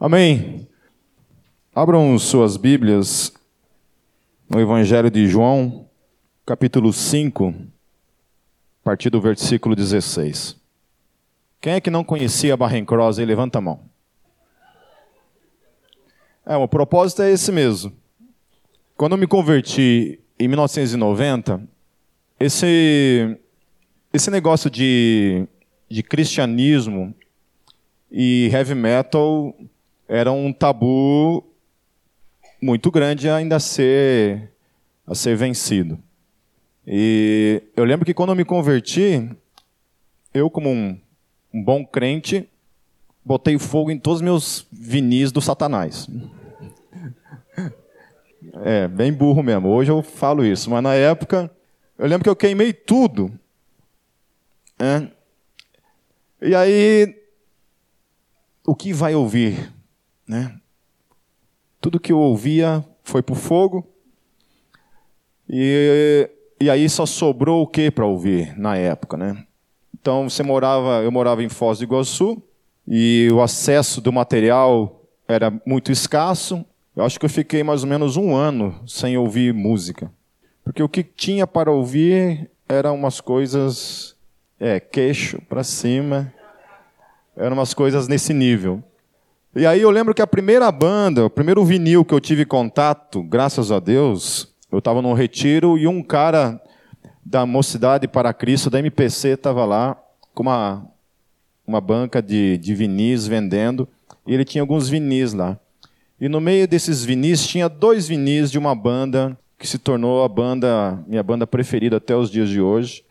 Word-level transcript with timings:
Amém. 0.00 0.68
Abram 1.74 2.16
suas 2.20 2.56
Bíblias 2.56 3.32
no 4.48 4.60
Evangelho 4.60 5.10
de 5.10 5.26
João, 5.26 5.88
capítulo 6.46 6.92
5, 6.92 7.48
a 7.48 8.84
partir 8.84 9.10
do 9.10 9.20
versículo 9.20 9.74
16. 9.74 10.56
Quem 11.60 11.72
é 11.72 11.80
que 11.80 11.90
não 11.90 12.04
conhecia 12.04 12.56
Barrencross 12.56 13.18
aí? 13.18 13.24
Levanta 13.24 13.58
a 13.58 13.60
mão. 13.60 13.80
É, 16.46 16.56
o 16.56 16.68
propósito 16.68 17.22
é 17.22 17.32
esse 17.32 17.50
mesmo. 17.50 17.92
Quando 18.96 19.12
eu 19.12 19.18
me 19.18 19.26
converti 19.26 20.20
em 20.38 20.46
1990, 20.46 21.60
esse, 22.38 23.36
esse 24.12 24.30
negócio 24.30 24.70
de, 24.70 25.44
de 25.90 26.04
cristianismo 26.04 27.12
e 28.12 28.48
heavy 28.52 28.76
metal 28.76 29.52
era 30.08 30.32
um 30.32 30.52
tabu 30.52 31.44
muito 32.60 32.90
grande 32.90 33.28
ainda 33.28 33.56
a 33.56 33.60
ser, 33.60 34.50
a 35.06 35.14
ser 35.14 35.36
vencido. 35.36 35.98
E 36.86 37.62
eu 37.76 37.84
lembro 37.84 38.06
que 38.06 38.14
quando 38.14 38.30
eu 38.30 38.36
me 38.36 38.44
converti, 38.44 39.30
eu, 40.32 40.48
como 40.48 40.70
um, 40.70 40.98
um 41.52 41.62
bom 41.62 41.84
crente, 41.84 42.48
botei 43.22 43.58
fogo 43.58 43.90
em 43.90 43.98
todos 43.98 44.20
os 44.20 44.22
meus 44.22 44.66
vinis 44.72 45.30
do 45.30 45.42
Satanás. 45.42 46.08
É, 48.64 48.88
bem 48.88 49.12
burro 49.12 49.42
mesmo. 49.42 49.68
Hoje 49.68 49.90
eu 49.90 50.02
falo 50.02 50.44
isso, 50.44 50.70
mas 50.70 50.82
na 50.82 50.94
época, 50.94 51.50
eu 51.98 52.06
lembro 52.06 52.24
que 52.24 52.30
eu 52.30 52.36
queimei 52.36 52.72
tudo. 52.72 53.30
É. 54.78 55.08
E 56.40 56.54
aí, 56.54 57.14
o 58.66 58.74
que 58.74 58.92
vai 58.92 59.14
ouvir? 59.14 59.70
Né? 60.28 60.54
Tudo 61.80 61.98
que 61.98 62.12
eu 62.12 62.18
ouvia 62.18 62.84
foi 63.02 63.22
para 63.22 63.32
o 63.32 63.36
fogo. 63.36 63.88
E, 65.48 66.28
e 66.60 66.68
aí 66.68 66.88
só 66.88 67.06
sobrou 67.06 67.62
o 67.62 67.66
que 67.66 67.90
para 67.90 68.04
ouvir 68.04 68.56
na 68.58 68.76
época, 68.76 69.16
né? 69.16 69.44
Então 69.98 70.28
você 70.28 70.42
morava, 70.42 71.02
eu 71.02 71.10
morava 71.10 71.42
em 71.42 71.48
Foz 71.48 71.78
do 71.78 71.84
Iguaçu 71.84 72.42
e 72.86 73.28
o 73.32 73.40
acesso 73.40 74.00
do 74.00 74.12
material 74.12 75.02
era 75.26 75.50
muito 75.66 75.90
escasso. 75.90 76.64
Eu 76.94 77.04
acho 77.04 77.18
que 77.18 77.24
eu 77.24 77.30
fiquei 77.30 77.62
mais 77.62 77.82
ou 77.82 77.88
menos 77.88 78.16
um 78.16 78.34
ano 78.34 78.78
sem 78.86 79.16
ouvir 79.16 79.54
música, 79.54 80.12
porque 80.64 80.82
o 80.82 80.88
que 80.88 81.02
tinha 81.02 81.46
para 81.46 81.70
ouvir 81.70 82.50
eram 82.68 82.94
umas 82.94 83.20
coisas, 83.20 84.16
é, 84.60 84.78
queixo 84.78 85.40
para 85.48 85.64
cima, 85.64 86.32
eram 87.36 87.56
umas 87.56 87.72
coisas 87.72 88.08
nesse 88.08 88.34
nível. 88.34 88.82
E 89.56 89.64
aí 89.64 89.80
eu 89.80 89.90
lembro 89.90 90.14
que 90.14 90.20
a 90.20 90.26
primeira 90.26 90.70
banda, 90.70 91.24
o 91.24 91.30
primeiro 91.30 91.64
vinil 91.64 92.04
que 92.04 92.12
eu 92.12 92.20
tive 92.20 92.44
contato, 92.44 93.22
graças 93.22 93.72
a 93.72 93.80
Deus, 93.80 94.54
eu 94.70 94.78
estava 94.78 95.00
num 95.00 95.14
retiro 95.14 95.78
e 95.78 95.86
um 95.86 96.02
cara 96.02 96.60
da 97.24 97.46
Mocidade 97.46 98.06
para 98.06 98.32
Cristo, 98.34 98.68
da 98.68 98.78
MPC, 98.78 99.30
estava 99.30 99.64
lá 99.64 99.96
com 100.34 100.42
uma, 100.42 100.86
uma 101.66 101.80
banca 101.80 102.22
de, 102.22 102.58
de 102.58 102.74
vinis 102.74 103.26
vendendo, 103.26 103.88
e 104.26 104.34
ele 104.34 104.44
tinha 104.44 104.62
alguns 104.62 104.88
vinis 104.88 105.32
lá. 105.32 105.58
E 106.20 106.28
no 106.28 106.40
meio 106.40 106.68
desses 106.68 107.02
vinis 107.02 107.46
tinha 107.46 107.68
dois 107.68 108.06
vinis 108.06 108.50
de 108.50 108.58
uma 108.58 108.74
banda 108.74 109.36
que 109.58 109.66
se 109.66 109.78
tornou 109.78 110.24
a 110.24 110.28
banda, 110.28 111.02
minha 111.06 111.22
banda 111.22 111.46
preferida 111.46 111.96
até 111.96 112.14
os 112.14 112.30
dias 112.30 112.48
de 112.50 112.60
hoje, 112.60 113.02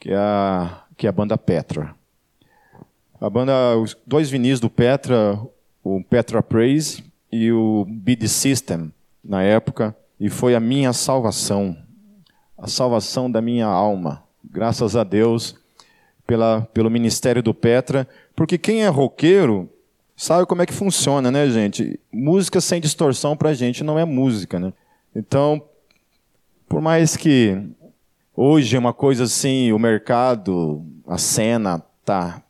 que 0.00 0.10
é 0.10 0.16
a, 0.16 0.82
que 0.96 1.06
é 1.06 1.08
a 1.08 1.12
banda 1.12 1.38
Petra. 1.38 1.94
A 3.20 3.30
banda, 3.30 3.76
os 3.78 3.96
dois 4.06 4.28
vinis 4.28 4.60
do 4.60 4.68
Petra, 4.68 5.40
o 5.88 6.02
Petra 6.02 6.42
Praise 6.42 7.04
e 7.30 7.52
o 7.52 7.86
Bid 7.88 8.28
System 8.28 8.92
na 9.24 9.44
época, 9.44 9.96
e 10.18 10.28
foi 10.28 10.56
a 10.56 10.60
minha 10.60 10.92
salvação, 10.92 11.76
a 12.58 12.66
salvação 12.66 13.30
da 13.30 13.40
minha 13.40 13.66
alma. 13.66 14.24
Graças 14.42 14.96
a 14.96 15.04
Deus 15.04 15.54
pela, 16.26 16.62
pelo 16.74 16.90
ministério 16.90 17.40
do 17.40 17.54
Petra, 17.54 18.08
porque 18.34 18.58
quem 18.58 18.82
é 18.82 18.88
roqueiro 18.88 19.70
sabe 20.16 20.44
como 20.44 20.60
é 20.60 20.66
que 20.66 20.72
funciona, 20.72 21.30
né, 21.30 21.48
gente? 21.48 22.00
Música 22.12 22.60
sem 22.60 22.80
distorção 22.80 23.36
para 23.36 23.50
a 23.50 23.54
gente 23.54 23.84
não 23.84 23.96
é 23.96 24.04
música, 24.04 24.58
né? 24.58 24.72
Então, 25.14 25.62
por 26.68 26.80
mais 26.80 27.16
que 27.16 27.62
hoje 28.34 28.74
é 28.74 28.78
uma 28.78 28.92
coisa 28.92 29.22
assim, 29.22 29.70
o 29.70 29.78
mercado, 29.78 30.84
a 31.06 31.16
cena 31.16 31.80
tá 32.04 32.42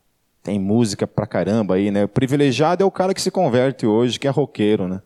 tem 0.46 0.60
música 0.60 1.08
pra 1.08 1.26
caramba 1.26 1.74
aí, 1.74 1.90
né? 1.90 2.04
O 2.04 2.08
privilegiado 2.08 2.80
é 2.80 2.86
o 2.86 2.90
cara 2.90 3.12
que 3.12 3.20
se 3.20 3.32
converte 3.32 3.84
hoje, 3.84 4.16
que 4.16 4.28
é 4.28 4.30
roqueiro, 4.30 4.86
né? 4.86 5.02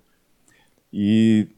E 0.92 1.48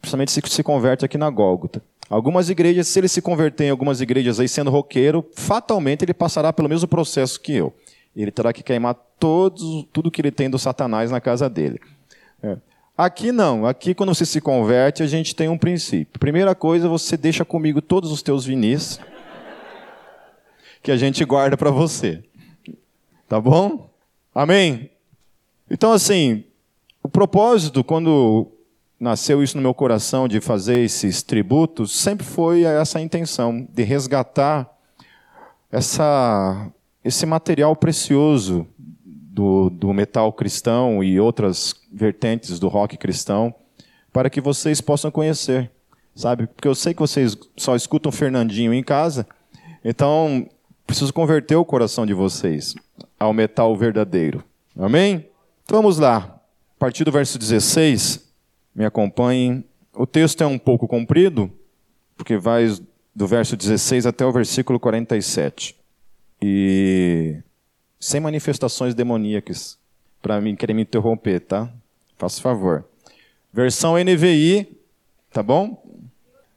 principalmente 0.00 0.32
se 0.32 0.42
se 0.44 0.62
converte 0.64 1.04
aqui 1.04 1.16
na 1.16 1.30
Gólgota. 1.30 1.80
Algumas 2.10 2.50
igrejas, 2.50 2.88
se 2.88 2.98
ele 2.98 3.06
se 3.06 3.22
converter 3.22 3.66
em 3.66 3.70
algumas 3.70 4.00
igrejas 4.00 4.40
aí 4.40 4.48
sendo 4.48 4.72
roqueiro, 4.72 5.24
fatalmente 5.36 6.04
ele 6.04 6.12
passará 6.12 6.52
pelo 6.52 6.68
mesmo 6.68 6.88
processo 6.88 7.40
que 7.40 7.52
eu. 7.54 7.72
Ele 8.14 8.32
terá 8.32 8.52
que 8.52 8.60
queimar 8.60 8.96
todos, 9.20 9.86
tudo 9.92 10.10
que 10.10 10.20
ele 10.20 10.32
tem 10.32 10.50
do 10.50 10.58
Satanás 10.58 11.12
na 11.12 11.20
casa 11.20 11.48
dele. 11.48 11.78
É. 12.42 12.56
Aqui 12.98 13.30
não. 13.30 13.64
Aqui, 13.64 13.94
quando 13.94 14.12
você 14.12 14.26
se 14.26 14.40
converte, 14.40 15.00
a 15.00 15.06
gente 15.06 15.32
tem 15.36 15.48
um 15.48 15.56
princípio. 15.56 16.18
Primeira 16.18 16.56
coisa, 16.56 16.88
você 16.88 17.16
deixa 17.16 17.44
comigo 17.44 17.80
todos 17.80 18.10
os 18.10 18.20
teus 18.20 18.44
vinis, 18.44 18.98
que 20.82 20.90
a 20.90 20.96
gente 20.96 21.24
guarda 21.24 21.56
para 21.56 21.70
você. 21.70 22.20
Tá 23.32 23.40
bom? 23.40 23.88
Amém? 24.34 24.90
Então, 25.70 25.90
assim, 25.90 26.44
o 27.02 27.08
propósito, 27.08 27.82
quando 27.82 28.46
nasceu 29.00 29.42
isso 29.42 29.56
no 29.56 29.62
meu 29.62 29.72
coração 29.72 30.28
de 30.28 30.38
fazer 30.38 30.80
esses 30.80 31.22
tributos, 31.22 31.92
sempre 31.92 32.26
foi 32.26 32.64
essa 32.64 33.00
intenção 33.00 33.66
de 33.72 33.84
resgatar 33.84 34.70
essa, 35.70 36.70
esse 37.02 37.24
material 37.24 37.74
precioso 37.74 38.66
do, 39.02 39.70
do 39.70 39.94
metal 39.94 40.30
cristão 40.30 41.02
e 41.02 41.18
outras 41.18 41.74
vertentes 41.90 42.58
do 42.58 42.68
rock 42.68 42.98
cristão, 42.98 43.54
para 44.12 44.28
que 44.28 44.42
vocês 44.42 44.82
possam 44.82 45.10
conhecer, 45.10 45.70
sabe? 46.14 46.48
Porque 46.48 46.68
eu 46.68 46.74
sei 46.74 46.92
que 46.92 47.00
vocês 47.00 47.34
só 47.56 47.74
escutam 47.74 48.12
Fernandinho 48.12 48.74
em 48.74 48.82
casa, 48.84 49.26
então 49.82 50.46
preciso 50.86 51.14
converter 51.14 51.56
o 51.56 51.64
coração 51.64 52.04
de 52.04 52.12
vocês 52.12 52.74
ao 53.22 53.32
metal 53.32 53.76
verdadeiro. 53.76 54.44
Amém? 54.78 55.28
Então 55.64 55.80
vamos 55.80 55.98
lá. 55.98 56.40
A 56.76 56.78
partir 56.78 57.04
do 57.04 57.12
verso 57.12 57.38
16, 57.38 58.28
me 58.74 58.84
acompanhem. 58.84 59.64
O 59.94 60.06
texto 60.06 60.42
é 60.42 60.46
um 60.46 60.58
pouco 60.58 60.88
comprido, 60.88 61.50
porque 62.16 62.36
vai 62.36 62.66
do 63.14 63.26
verso 63.26 63.56
16 63.56 64.06
até 64.06 64.24
o 64.24 64.32
versículo 64.32 64.80
47. 64.80 65.76
E 66.40 67.36
sem 68.00 68.20
manifestações 68.20 68.94
demoníacas 68.94 69.78
para 70.20 70.40
mim 70.40 70.56
querer 70.56 70.74
me 70.74 70.82
interromper, 70.82 71.40
tá? 71.40 71.70
Faça 72.16 72.40
favor. 72.40 72.84
Versão 73.52 73.96
NVI, 73.96 74.66
tá 75.32 75.42
bom? 75.42 75.80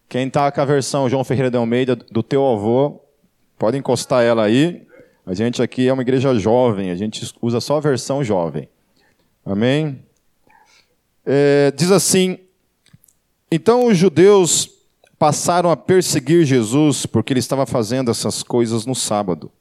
Quem 0.07 0.29
tá 0.29 0.51
com 0.51 0.61
a 0.61 0.65
versão 0.65 1.09
João 1.09 1.23
Ferreira 1.23 1.51
de 1.51 1.57
Almeida 1.57 1.95
do 1.95 2.23
teu 2.23 2.45
avô, 2.47 3.01
pode 3.57 3.77
encostar 3.77 4.23
ela 4.23 4.43
aí. 4.43 4.84
A 5.25 5.33
gente 5.33 5.61
aqui 5.61 5.87
é 5.87 5.93
uma 5.93 6.03
igreja 6.03 6.37
jovem, 6.37 6.91
a 6.91 6.95
gente 6.95 7.33
usa 7.41 7.59
só 7.59 7.77
a 7.77 7.79
versão 7.79 8.23
jovem. 8.23 8.69
Amém? 9.43 10.03
É, 11.25 11.73
diz 11.75 11.89
assim: 11.89 12.37
Então 13.51 13.87
os 13.87 13.97
judeus 13.97 14.69
passaram 15.17 15.71
a 15.71 15.77
perseguir 15.77 16.45
Jesus 16.45 17.05
porque 17.07 17.33
ele 17.33 17.39
estava 17.39 17.65
fazendo 17.65 18.11
essas 18.11 18.43
coisas 18.43 18.85
no 18.85 18.93
sábado. 18.93 19.51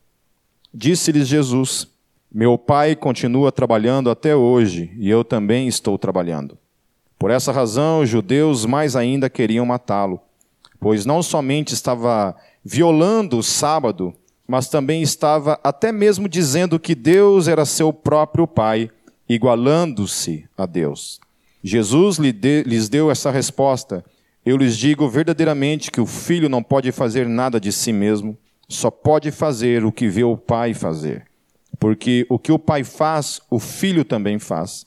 Disse-lhes 0.73 1.27
Jesus: 1.27 1.89
Meu 2.31 2.59
pai 2.59 2.95
continua 2.95 3.51
trabalhando 3.51 4.11
até 4.11 4.37
hoje 4.37 4.93
e 4.99 5.09
eu 5.09 5.25
também 5.25 5.67
estou 5.67 5.97
trabalhando. 5.97 6.59
Por 7.19 7.31
essa 7.31 7.53
razão, 7.53 8.01
os 8.01 8.09
judeus 8.11 8.67
mais 8.67 8.95
ainda 8.95 9.31
queriam 9.31 9.65
matá-lo, 9.65 10.21
pois 10.79 11.07
não 11.07 11.23
somente 11.23 11.73
estava 11.73 12.37
violando 12.63 13.39
o 13.39 13.43
sábado, 13.43 14.13
mas 14.47 14.69
também 14.69 15.03
estava 15.03 15.59
até 15.63 15.91
mesmo 15.91 16.29
dizendo 16.29 16.79
que 16.79 16.95
Deus 16.95 17.49
era 17.49 17.65
seu 17.65 17.93
próprio 17.93 18.47
Pai, 18.47 18.91
igualando-se 19.29 20.47
a 20.57 20.67
Deus. 20.67 21.21
Jesus 21.63 22.19
lhes 22.19 22.89
deu 22.89 23.11
essa 23.11 23.31
resposta: 23.31 24.05
Eu 24.45 24.57
lhes 24.57 24.77
digo 24.77 25.09
verdadeiramente 25.09 25.91
que 25.91 26.01
o 26.01 26.07
filho 26.07 26.49
não 26.49 26.63
pode 26.63 26.93
fazer 26.93 27.27
nada 27.27 27.59
de 27.59 27.73
si 27.73 27.93
mesmo, 27.93 28.37
só 28.69 28.91
pode 28.91 29.31
fazer 29.31 29.85
o 29.85 29.93
que 29.93 30.09
vê 30.09 30.25
o 30.25 30.37
Pai 30.37 30.75
fazer. 30.75 31.27
Porque 31.79 32.27
o 32.29 32.39
que 32.39 32.53
o 32.53 32.59
Pai 32.59 32.85
faz, 32.85 33.41
o 33.51 33.59
filho 33.59 34.05
também 34.05 34.39
faz. 34.39 34.85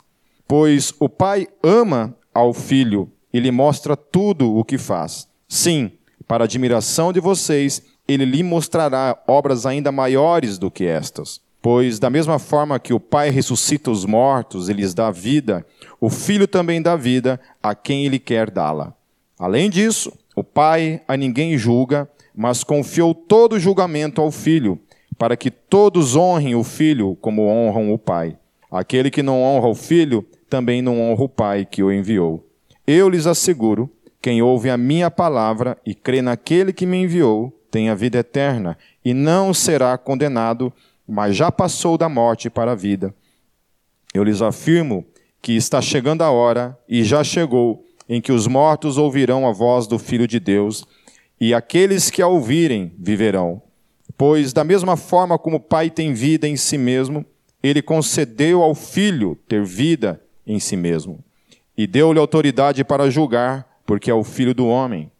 Pois 0.47 0.93
o 0.99 1.09
Pai 1.09 1.47
ama 1.61 2.15
ao 2.33 2.53
filho 2.53 3.11
e 3.33 3.39
lhe 3.39 3.51
mostra 3.51 3.97
tudo 3.97 4.55
o 4.55 4.63
que 4.63 4.77
faz. 4.77 5.27
Sim, 5.47 5.91
para 6.27 6.43
admiração 6.43 7.11
de 7.11 7.19
vocês 7.19 7.81
ele 8.07 8.25
lhe 8.25 8.43
mostrará 8.43 9.17
obras 9.27 9.65
ainda 9.65 9.91
maiores 9.91 10.57
do 10.57 10.71
que 10.71 10.85
estas, 10.85 11.41
Pois, 11.69 11.99
da 11.99 12.09
mesma 12.09 12.39
forma 12.39 12.79
que 12.79 12.93
o 12.93 12.99
Pai 12.99 13.29
ressuscita 13.29 13.91
os 13.91 14.05
mortos 14.05 14.69
e 14.69 14.73
lhes 14.73 14.93
dá 14.93 15.11
vida, 15.11 15.65
o 15.99 16.09
Filho 16.09 16.47
também 16.47 16.81
dá 16.81 16.95
vida 16.95 17.39
a 17.61 17.75
quem 17.75 18.05
ele 18.05 18.19
quer 18.19 18.49
dá-la. 18.49 18.93
Além 19.37 19.69
disso, 19.69 20.13
o 20.35 20.43
Pai 20.43 21.01
a 21.07 21.17
ninguém 21.17 21.57
julga, 21.57 22.09
mas 22.33 22.63
confiou 22.63 23.13
todo 23.13 23.57
o 23.57 23.59
julgamento 23.59 24.21
ao 24.21 24.31
Filho, 24.31 24.79
para 25.17 25.35
que 25.35 25.49
todos 25.49 26.15
honrem 26.15 26.55
o 26.55 26.63
Filho 26.63 27.17
como 27.19 27.47
honram 27.47 27.91
o 27.91 27.97
Pai. 27.97 28.37
Aquele 28.71 29.09
que 29.09 29.23
não 29.23 29.41
honra 29.41 29.67
o 29.67 29.75
Filho, 29.75 30.25
também 30.49 30.81
não 30.81 31.01
honra 31.01 31.23
o 31.23 31.29
Pai 31.29 31.65
que 31.65 31.81
o 31.81 31.91
enviou. 31.91 32.45
Eu 32.85 33.09
lhes 33.09 33.25
asseguro: 33.25 33.89
quem 34.21 34.41
ouve 34.41 34.69
a 34.69 34.77
minha 34.77 35.09
palavra 35.09 35.77
e 35.85 35.95
crê 35.95 36.21
naquele 36.21 36.71
que 36.71 36.85
me 36.85 36.97
enviou, 36.97 37.56
tem 37.69 37.89
a 37.89 37.95
vida 37.95 38.19
eterna, 38.19 38.77
e 39.03 39.13
não 39.13 39.53
será 39.53 39.97
condenado, 39.97 40.71
mas 41.07 41.35
já 41.35 41.51
passou 41.51 41.97
da 41.97 42.09
morte 42.09 42.49
para 42.49 42.71
a 42.71 42.75
vida. 42.75 43.13
Eu 44.13 44.23
lhes 44.23 44.41
afirmo 44.41 45.05
que 45.41 45.53
está 45.53 45.81
chegando 45.81 46.21
a 46.21 46.31
hora, 46.31 46.77
e 46.87 47.03
já 47.03 47.23
chegou, 47.23 47.85
em 48.09 48.21
que 48.21 48.31
os 48.31 48.47
mortos 48.47 48.97
ouvirão 48.97 49.47
a 49.47 49.51
voz 49.51 49.87
do 49.87 49.99
Filho 49.99 50.27
de 50.27 50.39
Deus, 50.39 50.85
e 51.39 51.53
aqueles 51.53 52.09
que 52.09 52.21
a 52.21 52.27
ouvirem 52.27 52.93
viverão. 52.97 53.61
Pois, 54.17 54.51
da 54.53 54.63
mesma 54.63 54.97
forma 54.97 55.37
como 55.37 55.57
o 55.57 55.61
Pai 55.61 55.89
tem 55.89 56.13
vida 56.13 56.47
em 56.47 56.55
si 56.55 56.77
mesmo, 56.77 57.25
ele 57.61 57.81
concedeu 57.81 58.63
ao 58.63 58.73
Filho 58.73 59.37
ter 59.47 59.63
vida 59.63 60.21
em 60.45 60.59
si 60.59 60.75
mesmo. 60.75 61.23
E 61.77 61.85
deu-lhe 61.85 62.19
autoridade 62.19 62.83
para 62.83 63.09
julgar, 63.11 63.81
porque 63.85 64.09
é 64.09 64.13
o 64.13 64.23
Filho 64.23 64.53
do 64.53 64.67
homem. 64.67 65.11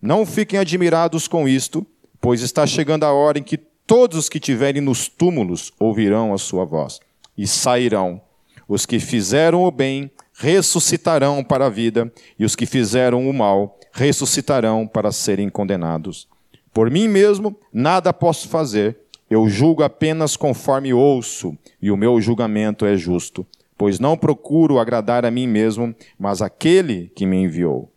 Não 0.00 0.24
fiquem 0.24 0.58
admirados 0.58 1.28
com 1.28 1.48
isto, 1.48 1.86
pois 2.26 2.42
está 2.42 2.66
chegando 2.66 3.04
a 3.04 3.12
hora 3.12 3.38
em 3.38 3.42
que 3.44 3.56
todos 3.56 4.18
os 4.18 4.28
que 4.28 4.38
estiverem 4.38 4.82
nos 4.82 5.06
túmulos 5.06 5.72
ouvirão 5.78 6.34
a 6.34 6.38
sua 6.38 6.64
voz 6.64 6.98
e 7.38 7.46
sairão. 7.46 8.20
Os 8.66 8.84
que 8.84 8.98
fizeram 8.98 9.62
o 9.62 9.70
bem 9.70 10.10
ressuscitarão 10.34 11.44
para 11.44 11.66
a 11.66 11.70
vida, 11.70 12.12
e 12.36 12.44
os 12.44 12.56
que 12.56 12.66
fizeram 12.66 13.30
o 13.30 13.32
mal 13.32 13.78
ressuscitarão 13.92 14.88
para 14.88 15.12
serem 15.12 15.48
condenados. 15.48 16.26
Por 16.74 16.90
mim 16.90 17.06
mesmo, 17.06 17.56
nada 17.72 18.12
posso 18.12 18.48
fazer. 18.48 18.98
Eu 19.30 19.48
julgo 19.48 19.84
apenas 19.84 20.36
conforme 20.36 20.92
ouço, 20.92 21.56
e 21.80 21.92
o 21.92 21.96
meu 21.96 22.20
julgamento 22.20 22.84
é 22.84 22.96
justo, 22.96 23.46
pois 23.78 24.00
não 24.00 24.16
procuro 24.16 24.80
agradar 24.80 25.24
a 25.24 25.30
mim 25.30 25.46
mesmo, 25.46 25.94
mas 26.18 26.42
aquele 26.42 27.08
que 27.14 27.24
me 27.24 27.36
enviou. 27.36 27.88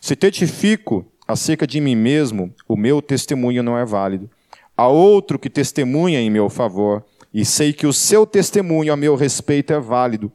Se 0.00 0.16
testifico 0.16 1.04
acerca 1.26 1.66
de 1.66 1.80
mim 1.80 1.96
mesmo, 1.96 2.54
o 2.68 2.76
meu 2.76 3.00
testemunho 3.00 3.62
não 3.62 3.76
é 3.76 3.84
válido. 3.84 4.30
Há 4.76 4.88
outro 4.88 5.38
que 5.38 5.48
testemunha 5.48 6.20
em 6.20 6.30
meu 6.30 6.48
favor, 6.50 7.04
e 7.32 7.44
sei 7.44 7.72
que 7.72 7.86
o 7.86 7.92
seu 7.92 8.26
testemunho 8.26 8.92
a 8.92 8.96
meu 8.96 9.16
respeito 9.16 9.72
é 9.72 9.80
válido. 9.80 10.30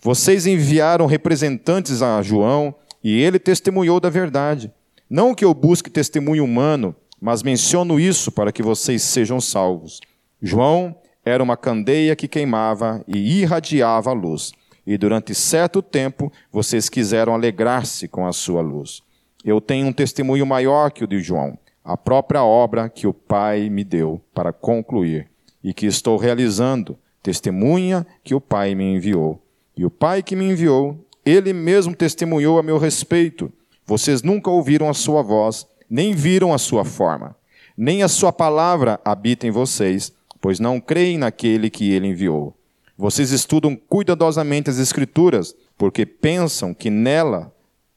Vocês 0.00 0.46
enviaram 0.46 1.06
representantes 1.06 2.02
a 2.02 2.20
João, 2.22 2.74
e 3.02 3.20
ele 3.20 3.38
testemunhou 3.38 4.00
da 4.00 4.08
verdade. 4.08 4.72
Não 5.08 5.34
que 5.34 5.44
eu 5.44 5.52
busque 5.52 5.90
testemunho 5.90 6.44
humano, 6.44 6.96
mas 7.20 7.42
menciono 7.42 8.00
isso 8.00 8.32
para 8.32 8.50
que 8.50 8.62
vocês 8.62 9.02
sejam 9.02 9.40
salvos. 9.40 10.00
João 10.42 10.96
era 11.24 11.42
uma 11.42 11.56
candeia 11.56 12.16
que 12.16 12.28
queimava 12.28 13.04
e 13.06 13.40
irradiava 13.40 14.10
a 14.10 14.12
luz, 14.12 14.52
e 14.86 14.98
durante 14.98 15.34
certo 15.34 15.80
tempo 15.80 16.32
vocês 16.52 16.88
quiseram 16.88 17.34
alegrar-se 17.34 18.08
com 18.08 18.26
a 18.26 18.32
sua 18.32 18.60
luz. 18.60 19.03
Eu 19.44 19.60
tenho 19.60 19.86
um 19.88 19.92
testemunho 19.92 20.46
maior 20.46 20.90
que 20.90 21.04
o 21.04 21.06
de 21.06 21.20
João, 21.20 21.58
a 21.84 21.96
própria 21.96 22.42
obra 22.42 22.88
que 22.88 23.06
o 23.06 23.12
Pai 23.12 23.68
me 23.68 23.84
deu 23.84 24.20
para 24.32 24.52
concluir 24.52 25.28
e 25.62 25.74
que 25.74 25.84
estou 25.84 26.16
realizando, 26.16 26.96
testemunha 27.22 28.06
que 28.22 28.34
o 28.34 28.40
Pai 28.40 28.74
me 28.74 28.84
enviou. 28.94 29.42
E 29.76 29.84
o 29.84 29.90
Pai 29.90 30.22
que 30.22 30.34
me 30.34 30.46
enviou, 30.46 30.98
ele 31.24 31.52
mesmo 31.52 31.94
testemunhou 31.94 32.58
a 32.58 32.62
meu 32.62 32.78
respeito. 32.78 33.52
Vocês 33.86 34.22
nunca 34.22 34.50
ouviram 34.50 34.88
a 34.88 34.94
sua 34.94 35.20
voz, 35.20 35.66
nem 35.90 36.14
viram 36.14 36.54
a 36.54 36.58
sua 36.58 36.84
forma, 36.84 37.36
nem 37.76 38.02
a 38.02 38.08
sua 38.08 38.32
palavra 38.32 38.98
habita 39.04 39.46
em 39.46 39.50
vocês, 39.50 40.10
pois 40.40 40.58
não 40.58 40.80
creem 40.80 41.18
naquele 41.18 41.68
que 41.68 41.90
ele 41.92 42.08
enviou. 42.08 42.56
Vocês 42.96 43.30
estudam 43.30 43.76
cuidadosamente 43.76 44.70
as 44.70 44.78
Escrituras, 44.78 45.54
porque 45.76 46.06
pensam 46.06 46.72
que 46.72 46.88
nela, 46.88 47.52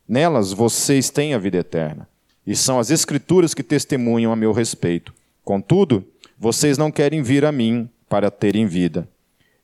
nelas 0.07 0.53
vocês 0.53 1.09
têm 1.09 1.33
a 1.33 1.37
vida 1.37 1.57
eterna. 1.57 2.07
E 2.45 2.55
são 2.55 2.79
as 2.79 2.89
Escrituras 2.89 3.53
que 3.53 3.63
testemunham 3.63 4.31
a 4.31 4.35
meu 4.35 4.51
respeito. 4.51 5.13
Contudo, 5.43 6.05
vocês 6.39 6.77
não 6.77 6.91
querem 6.91 7.21
vir 7.21 7.43
a 7.43 7.51
mim 7.51 7.89
para 8.07 8.31
terem 8.31 8.65
vida. 8.65 9.07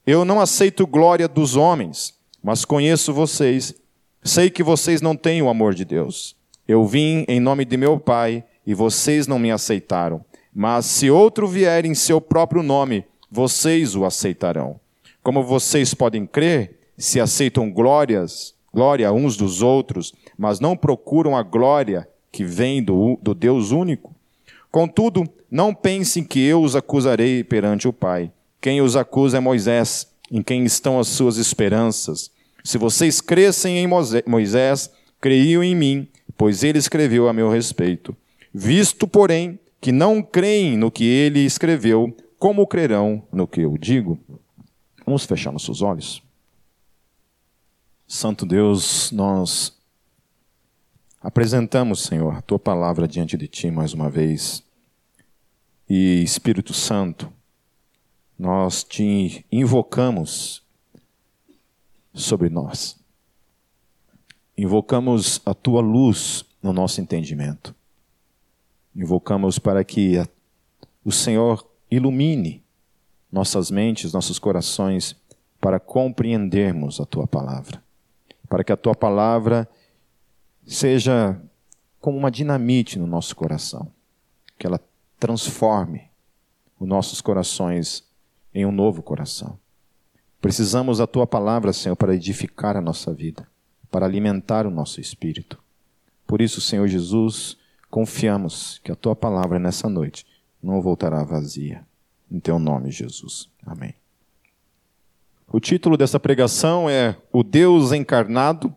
Eu 0.06 0.26
não 0.26 0.42
aceito 0.42 0.86
glória 0.86 1.28
dos 1.28 1.56
homens, 1.56 2.14
mas 2.44 2.66
conheço 2.66 3.14
vocês. 3.14 3.74
Sei 4.22 4.50
que 4.50 4.64
vocês 4.64 5.02
não 5.02 5.16
têm 5.16 5.42
o 5.42 5.50
amor 5.50 5.74
de 5.74 5.86
Deus. 5.86 6.36
Eu 6.68 6.86
vim 6.86 7.26
em 7.28 7.40
nome 7.40 7.64
de 7.64 7.78
meu 7.78 8.00
Pai 8.00 8.44
e 8.66 8.74
vocês 8.74 9.28
não 9.28 9.40
me 9.40 9.52
aceitaram. 9.52 10.24
Mas 10.54 10.86
se 10.86 11.10
outro 11.10 11.48
vier 11.48 11.86
em 11.86 11.96
seu 11.96 12.20
próprio 12.20 12.62
nome, 12.62 13.06
vocês 13.32 13.96
o 13.96 14.06
aceitarão. 14.06 14.80
Como 15.24 15.42
vocês 15.44 15.94
podem 15.94 16.26
crer, 16.26 16.80
se 16.98 17.20
aceitam 17.20 17.72
glórias, 17.72 18.54
glória 18.74 19.12
uns 19.12 19.36
dos 19.38 19.62
outros, 19.62 20.14
mas 20.44 20.60
não 20.60 20.76
procuram 20.76 21.38
a 21.38 21.42
glória 21.42 22.06
que 22.30 22.44
vem 22.44 22.84
do, 22.84 23.18
do 23.22 23.34
Deus 23.34 23.72
único? 23.72 24.14
Contudo, 24.70 25.24
não 25.50 25.74
pensem 25.74 26.22
que 26.22 26.46
eu 26.46 26.62
os 26.62 26.76
acusarei 26.76 27.46
perante 27.46 27.88
o 27.88 27.94
Pai. 27.94 28.30
Quem 28.60 28.82
os 28.82 28.98
acusa 28.98 29.38
é 29.38 29.40
Moisés, 29.40 30.06
em 30.30 30.44
quem 30.44 30.66
estão 30.66 31.00
as 31.00 31.08
suas 31.08 31.38
esperanças. 31.38 32.30
Se 32.62 32.78
vocês 32.78 33.22
crescem 33.22 33.78
em 33.78 33.88
Moisés, 34.28 34.92
creiam 35.22 35.64
em 35.64 35.74
mim, 35.74 36.10
pois 36.38 36.62
ele 36.62 36.78
escreveu 36.78 37.30
a 37.30 37.34
meu 37.34 37.50
respeito. 37.50 38.14
Visto, 38.54 39.08
porém, 39.08 39.58
que 39.80 39.94
não 39.94 40.22
creem 40.22 40.76
no 40.76 40.92
que 40.92 41.06
ele 41.06 41.40
escreveu, 41.40 42.14
como 42.38 42.68
crerão 42.68 43.24
no 43.32 43.48
que 43.48 43.62
eu 43.62 43.78
digo? 43.78 44.20
Vamos 45.06 45.24
fechar 45.24 45.54
nossos 45.54 45.82
olhos. 45.82 46.22
Santo 48.06 48.46
Deus, 48.46 49.10
nós 49.14 49.82
apresentamos, 51.24 52.04
Senhor, 52.04 52.36
a 52.36 52.42
tua 52.42 52.60
palavra 52.60 53.08
diante 53.08 53.38
de 53.38 53.48
ti 53.48 53.72
mais 53.72 53.94
uma 53.94 54.10
vez. 54.10 54.62
E 55.90 56.22
Espírito 56.22 56.74
Santo, 56.74 57.32
nós 58.38 58.84
te 58.84 59.46
invocamos 59.50 60.62
sobre 62.14 62.50
nós. 62.50 63.00
Invocamos 64.58 65.42
a 65.46 65.54
tua 65.54 65.82
luz 65.82 66.44
no 66.62 66.74
nosso 66.74 67.00
entendimento. 67.00 67.74
Invocamos 68.94 69.58
para 69.58 69.84
que 69.84 70.22
o 71.06 71.12
Senhor 71.12 71.66
ilumine 71.90 72.62
nossas 73.32 73.72
mentes, 73.72 74.14
nossos 74.14 74.38
corações, 74.38 75.16
para 75.60 75.80
compreendermos 75.80 77.00
a 77.00 77.06
tua 77.06 77.26
palavra. 77.26 77.82
Para 78.50 78.64
que 78.64 78.72
a 78.72 78.78
tua 78.78 78.94
palavra 78.94 79.68
seja 80.66 81.40
como 82.00 82.18
uma 82.18 82.32
dinamite 82.32 83.00
no 83.00 83.08
nosso 83.08 83.36
coração, 83.36 83.92
que 84.58 84.68
ela 84.68 84.80
transforme 85.20 86.10
os 86.80 86.88
nossos 86.88 87.22
corações 87.22 88.04
em 88.54 88.66
um 88.66 88.72
novo 88.72 89.02
coração. 89.02 89.58
Precisamos 90.42 90.98
da 90.98 91.08
tua 91.08 91.26
palavra, 91.26 91.72
Senhor, 91.72 91.96
para 91.96 92.14
edificar 92.14 92.76
a 92.76 92.82
nossa 92.82 93.14
vida, 93.14 93.48
para 93.90 94.06
alimentar 94.06 94.68
o 94.68 94.72
nosso 94.72 95.00
espírito. 95.00 95.58
Por 96.28 96.42
isso, 96.42 96.60
Senhor 96.60 96.88
Jesus, 96.88 97.58
confiamos 97.90 98.82
que 98.84 98.92
a 98.92 98.96
tua 98.96 99.16
palavra 99.16 99.58
nessa 99.58 99.88
noite 99.88 100.26
não 100.62 100.82
voltará 100.82 101.24
vazia. 101.24 101.86
Em 102.30 102.40
teu 102.40 102.60
nome, 102.60 102.92
Jesus. 102.92 103.50
Amém. 103.66 103.94
O 105.48 105.60
título 105.60 105.96
dessa 105.96 106.20
pregação 106.20 106.90
é 106.90 107.16
O 107.32 107.44
Deus 107.44 107.92
Encarnado. 107.92 108.76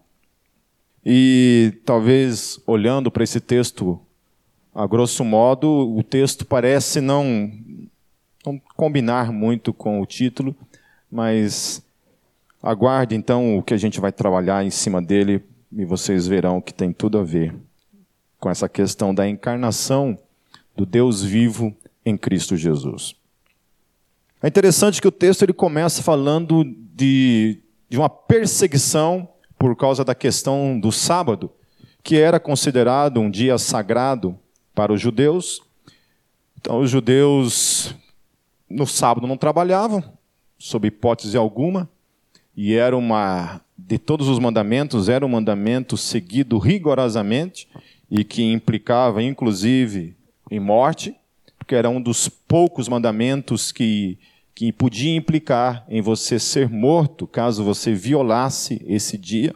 E 1.09 1.73
talvez 1.85 2.61
olhando 2.67 3.13
para 3.13 3.23
esse 3.23 3.39
texto, 3.39 4.01
a 4.75 4.85
grosso 4.89 5.25
modo, 5.25 5.69
o 5.97 6.03
texto 6.03 6.45
parece 6.45 7.01
não 7.01 7.49
não 8.45 8.61
combinar 8.77 9.31
muito 9.33 9.73
com 9.73 10.01
o 10.01 10.07
título, 10.07 10.55
mas 11.11 11.81
aguarde 12.61 13.15
então 13.15 13.57
o 13.57 13.63
que 13.63 13.73
a 13.73 13.77
gente 13.77 14.01
vai 14.01 14.11
trabalhar 14.11 14.65
em 14.65 14.71
cima 14.71 15.01
dele 15.01 15.45
e 15.73 15.85
vocês 15.85 16.27
verão 16.27 16.61
que 16.61 16.75
tem 16.75 16.93
tudo 16.93 17.19
a 17.19 17.23
ver 17.23 17.55
com 18.41 18.51
essa 18.51 18.69
questão 18.69 19.15
da 19.15 19.29
encarnação 19.29 20.19
do 20.77 20.85
Deus 20.85 21.23
vivo 21.23 21.73
em 22.05 22.17
Cristo 22.17 22.57
Jesus. 22.57 23.15
É 24.43 24.49
interessante 24.49 25.01
que 25.01 25.09
o 25.09 25.13
texto 25.13 25.43
ele 25.43 25.53
começa 25.53 26.03
falando 26.03 26.65
de, 26.65 27.61
de 27.89 27.97
uma 27.97 28.09
perseguição 28.09 29.29
por 29.59 29.77
causa 29.77 30.05
da 30.05 30.15
questão 30.15 30.79
do 30.79 30.93
sábado, 30.93 31.51
que 32.03 32.17
era 32.17 32.39
considerado 32.39 33.21
um 33.21 33.31
dia 33.31 33.59
sagrado 33.59 34.39
para 34.75 34.93
os 34.93 35.01
judeus. 35.01 35.63
Então, 36.59 36.81
os 36.81 36.91
judeus 36.91 37.95
no 38.69 38.87
sábado 38.87 39.27
não 39.27 39.37
trabalhavam, 39.37 40.03
sob 40.59 40.89
hipótese 40.89 41.37
alguma, 41.37 41.89
e 42.57 42.75
era 42.75 42.97
uma 42.97 43.61
de 43.77 43.99
todos 43.99 44.29
os 44.29 44.39
mandamentos, 44.39 45.09
era 45.09 45.25
um 45.25 45.29
mandamento 45.29 45.97
seguido 45.97 46.59
rigorosamente 46.59 47.69
e 48.11 48.25
que 48.25 48.43
implicava 48.43 49.23
inclusive 49.23 50.17
em 50.51 50.59
morte, 50.59 51.15
porque 51.59 51.75
era 51.75 51.91
um 51.91 52.01
dos 52.01 52.29
poucos 52.29 52.89
mandamentos 52.89 53.73
que 53.73 54.19
que 54.57 54.73
podia 54.73 55.15
implicar 55.15 55.85
em 55.87 56.01
você 56.01 56.39
ser 56.39 56.71
morto 56.71 57.27
caso 57.27 57.63
você 57.63 57.93
violasse 57.93 58.83
esse 58.87 59.19
dia. 59.19 59.55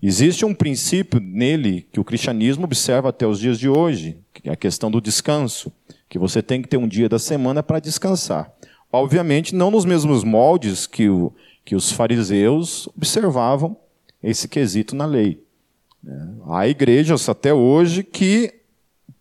Existe 0.00 0.44
um 0.44 0.54
princípio 0.54 1.18
nele 1.18 1.88
que 1.90 1.98
o 1.98 2.04
cristianismo 2.04 2.62
observa 2.62 3.08
até 3.08 3.26
os 3.26 3.40
dias 3.40 3.58
de 3.58 3.68
hoje, 3.68 4.16
que 4.32 4.48
é 4.48 4.52
a 4.52 4.56
questão 4.56 4.88
do 4.88 5.00
descanso, 5.00 5.72
que 6.08 6.16
você 6.16 6.40
tem 6.40 6.62
que 6.62 6.68
ter 6.68 6.76
um 6.76 6.86
dia 6.86 7.08
da 7.08 7.18
semana 7.18 7.60
para 7.60 7.80
descansar. 7.80 8.52
Obviamente, 8.92 9.52
não 9.52 9.68
nos 9.72 9.84
mesmos 9.84 10.22
moldes 10.22 10.86
que, 10.86 11.08
o, 11.08 11.32
que 11.64 11.74
os 11.74 11.90
fariseus 11.90 12.86
observavam 12.96 13.76
esse 14.22 14.46
quesito 14.46 14.94
na 14.94 15.06
lei. 15.06 15.42
Há 16.48 16.68
igrejas 16.68 17.28
até 17.28 17.52
hoje 17.52 18.04
que 18.04 18.54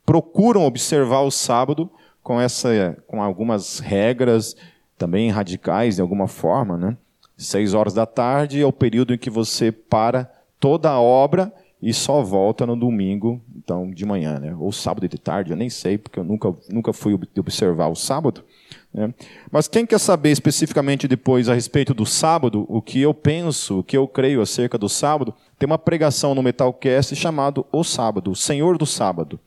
procuram 0.05 0.67
observar 0.67 1.21
o 1.21 1.31
sábado 1.31 1.89
com, 2.21 2.39
essa, 2.39 2.95
com 3.07 3.23
algumas 3.23 3.79
regras 3.79 4.55
também 5.03 5.29
radicais 5.29 5.97
de 5.97 6.01
alguma 6.01 6.29
forma, 6.29 6.77
né? 6.77 6.95
Seis 7.35 7.73
horas 7.73 7.93
da 7.93 8.05
tarde 8.05 8.61
é 8.61 8.65
o 8.65 8.71
período 8.71 9.13
em 9.13 9.17
que 9.17 9.29
você 9.29 9.69
para 9.69 10.31
toda 10.61 10.89
a 10.89 11.01
obra 11.01 11.51
e 11.81 11.93
só 11.93 12.23
volta 12.23 12.65
no 12.65 12.73
domingo, 12.73 13.41
então 13.57 13.91
de 13.91 14.05
manhã, 14.05 14.39
né? 14.39 14.55
Ou 14.57 14.71
sábado 14.71 15.05
de 15.09 15.17
tarde, 15.17 15.51
eu 15.51 15.57
nem 15.57 15.69
sei, 15.69 15.97
porque 15.97 16.17
eu 16.17 16.23
nunca, 16.23 16.55
nunca 16.69 16.93
fui 16.93 17.19
observar 17.37 17.89
o 17.89 17.95
sábado. 17.95 18.45
Né? 18.93 19.13
Mas 19.51 19.67
quem 19.67 19.85
quer 19.85 19.99
saber 19.99 20.31
especificamente 20.31 21.05
depois 21.05 21.49
a 21.49 21.53
respeito 21.53 21.93
do 21.93 22.05
sábado, 22.05 22.65
o 22.69 22.81
que 22.81 23.01
eu 23.01 23.13
penso, 23.13 23.79
o 23.79 23.83
que 23.83 23.97
eu 23.97 24.07
creio 24.07 24.41
acerca 24.41 24.77
do 24.77 24.87
sábado, 24.87 25.33
tem 25.59 25.67
uma 25.67 25.77
pregação 25.77 26.33
no 26.33 26.41
Metalcast 26.41 27.13
chamado 27.13 27.65
O 27.73 27.83
Sábado, 27.83 28.31
o 28.31 28.35
Senhor 28.35 28.77
do 28.77 28.85
Sábado, 28.85 29.37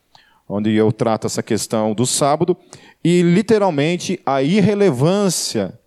onde 0.46 0.74
eu 0.74 0.92
trato 0.92 1.26
essa 1.26 1.42
questão 1.42 1.94
do 1.94 2.04
sábado 2.04 2.56
e 3.08 3.22
literalmente 3.22 4.20
a 4.26 4.42
irrelevância 4.42 5.78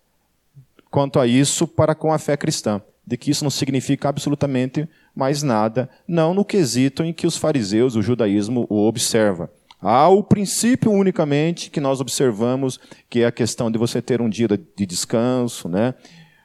quanto 0.90 1.20
a 1.20 1.26
isso 1.26 1.68
para 1.68 1.94
com 1.94 2.14
a 2.14 2.18
fé 2.18 2.34
cristã, 2.34 2.80
de 3.06 3.18
que 3.18 3.30
isso 3.30 3.44
não 3.44 3.50
significa 3.50 4.08
absolutamente 4.08 4.88
mais 5.14 5.42
nada, 5.42 5.90
não 6.08 6.32
no 6.32 6.46
quesito 6.46 7.04
em 7.04 7.12
que 7.12 7.26
os 7.26 7.36
fariseus, 7.36 7.94
o 7.94 8.00
judaísmo 8.00 8.66
o 8.70 8.86
observa. 8.88 9.50
Há 9.82 10.08
o 10.08 10.22
princípio 10.22 10.90
unicamente 10.90 11.68
que 11.68 11.78
nós 11.78 12.00
observamos, 12.00 12.80
que 13.10 13.20
é 13.20 13.26
a 13.26 13.32
questão 13.32 13.70
de 13.70 13.76
você 13.76 14.00
ter 14.00 14.22
um 14.22 14.28
dia 14.30 14.48
de 14.48 14.86
descanso, 14.86 15.68
né? 15.68 15.92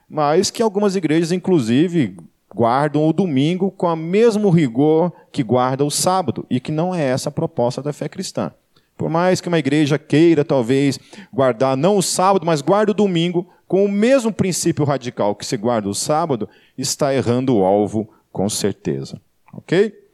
Mas 0.09 0.51
que 0.51 0.61
algumas 0.61 0.97
igrejas, 0.97 1.31
inclusive, 1.31 2.17
guardam 2.53 3.07
o 3.07 3.13
domingo 3.13 3.71
com 3.71 3.87
o 3.87 3.95
mesmo 3.95 4.49
rigor 4.49 5.13
que 5.31 5.41
guarda 5.41 5.85
o 5.85 5.89
sábado, 5.89 6.45
e 6.49 6.59
que 6.59 6.73
não 6.73 6.93
é 6.93 7.01
essa 7.01 7.29
a 7.29 7.31
proposta 7.31 7.81
da 7.81 7.93
fé 7.93 8.09
cristã. 8.09 8.51
Por 8.97 9.09
mais 9.09 9.41
que 9.41 9.47
uma 9.47 9.59
igreja 9.59 9.97
queira, 9.97 10.45
talvez, 10.45 10.99
guardar 11.31 11.75
não 11.75 11.97
o 11.97 12.01
sábado, 12.01 12.45
mas 12.45 12.61
guarda 12.61 12.91
o 12.91 12.95
domingo, 12.95 13.47
com 13.67 13.83
o 13.83 13.91
mesmo 13.91 14.31
princípio 14.31 14.85
radical 14.85 15.35
que 15.35 15.45
se 15.45 15.57
guarda 15.57 15.89
o 15.89 15.93
sábado, 15.93 16.47
está 16.77 17.13
errando 17.13 17.55
o 17.55 17.63
alvo, 17.63 18.09
com 18.31 18.47
certeza. 18.47 19.19
Ok? 19.51 20.05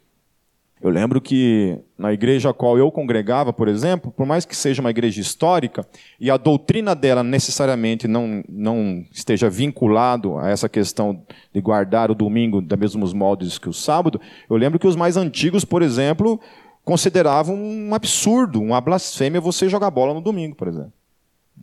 Eu 0.81 0.89
lembro 0.89 1.21
que 1.21 1.77
na 1.95 2.11
igreja 2.11 2.49
a 2.49 2.53
qual 2.53 2.75
eu 2.75 2.91
congregava, 2.91 3.53
por 3.53 3.67
exemplo, 3.67 4.11
por 4.11 4.25
mais 4.25 4.45
que 4.45 4.55
seja 4.55 4.81
uma 4.81 4.89
igreja 4.89 5.21
histórica, 5.21 5.85
e 6.19 6.31
a 6.31 6.37
doutrina 6.37 6.95
dela 6.95 7.21
necessariamente 7.21 8.07
não, 8.07 8.43
não 8.49 9.05
esteja 9.11 9.47
vinculado 9.47 10.39
a 10.39 10.49
essa 10.49 10.67
questão 10.67 11.21
de 11.53 11.61
guardar 11.61 12.09
o 12.09 12.15
domingo 12.15 12.59
da 12.61 12.75
mesmos 12.75 13.13
moldes 13.13 13.59
que 13.59 13.69
o 13.69 13.73
sábado, 13.73 14.19
eu 14.49 14.57
lembro 14.57 14.79
que 14.79 14.87
os 14.87 14.95
mais 14.95 15.17
antigos, 15.17 15.63
por 15.63 15.83
exemplo, 15.83 16.41
consideravam 16.83 17.55
um 17.55 17.93
absurdo, 17.93 18.61
uma 18.61 18.81
blasfêmia 18.81 19.39
você 19.39 19.69
jogar 19.69 19.91
bola 19.91 20.13
no 20.13 20.21
domingo, 20.21 20.55
por 20.55 20.67
exemplo. 20.67 20.93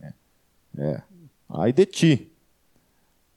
É. 0.01 0.13
é. 0.79 1.03
Aí 1.51 1.73
de 1.73 1.87
ti. 1.87 2.33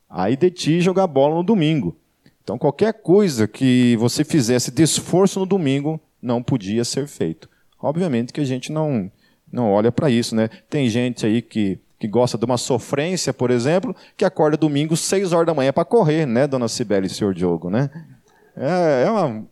Aí 0.10 0.36
de 0.36 0.52
ti 0.52 0.82
jogar 0.82 1.08
bola 1.08 1.36
no 1.36 1.44
domingo. 1.44 1.96
Então 2.44 2.58
qualquer 2.58 2.94
coisa 2.94 3.48
que 3.48 3.96
você 3.98 4.24
fizesse 4.24 4.72
de 4.72 4.84
esforço 4.84 5.40
no 5.40 5.46
domingo 5.46 6.00
não 6.22 6.44
podia 6.44 6.84
ser 6.84 7.08
feito. 7.08 7.50
Obviamente 7.80 8.34
que 8.34 8.42
a 8.42 8.46
gente 8.46 8.72
não 8.72 9.12
não 9.52 9.70
olha 9.72 9.92
para 9.92 10.10
isso, 10.10 10.36
né? 10.36 10.50
Tem 10.70 10.90
gente 10.90 11.26
aí 11.26 11.42
que 11.42 11.80
que 12.02 12.08
gosta 12.08 12.36
de 12.36 12.44
uma 12.44 12.58
sofrência, 12.58 13.32
por 13.32 13.52
exemplo, 13.52 13.96
que 14.18 14.26
acorda 14.26 14.58
domingo 14.58 14.98
seis 14.98 15.32
horas 15.34 15.46
da 15.46 15.54
manhã 15.54 15.72
para 15.72 15.86
correr, 15.86 16.26
né, 16.26 16.48
dona 16.48 16.68
Cibele 16.68 17.06
e 17.06 17.10
senhor 17.12 17.32
Diogo, 17.32 17.70
né? 17.70 17.92
É, 18.58 19.04
é 19.06 19.12
uma, 19.12 19.46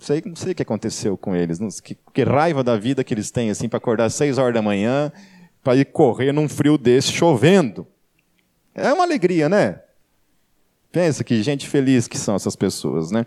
sei, 0.00 0.22
não 0.24 0.36
sei 0.36 0.52
o 0.52 0.54
que 0.54 0.62
aconteceu 0.62 1.16
com 1.16 1.34
eles. 1.34 1.58
Não, 1.58 1.68
que, 1.68 1.96
que 2.12 2.22
raiva 2.22 2.62
da 2.62 2.76
vida 2.76 3.04
que 3.04 3.14
eles 3.14 3.30
têm, 3.30 3.50
assim, 3.50 3.68
para 3.68 3.78
acordar 3.78 4.06
às 4.06 4.14
seis 4.14 4.38
horas 4.38 4.54
da 4.54 4.62
manhã, 4.62 5.12
para 5.62 5.76
ir 5.76 5.86
correr 5.86 6.32
num 6.32 6.48
frio 6.48 6.78
desse, 6.78 7.12
chovendo. 7.12 7.86
É 8.74 8.92
uma 8.92 9.04
alegria, 9.04 9.48
né? 9.48 9.80
Pensa 10.90 11.22
que 11.22 11.42
gente 11.42 11.68
feliz 11.68 12.08
que 12.08 12.16
são 12.16 12.34
essas 12.34 12.56
pessoas, 12.56 13.10
né? 13.10 13.26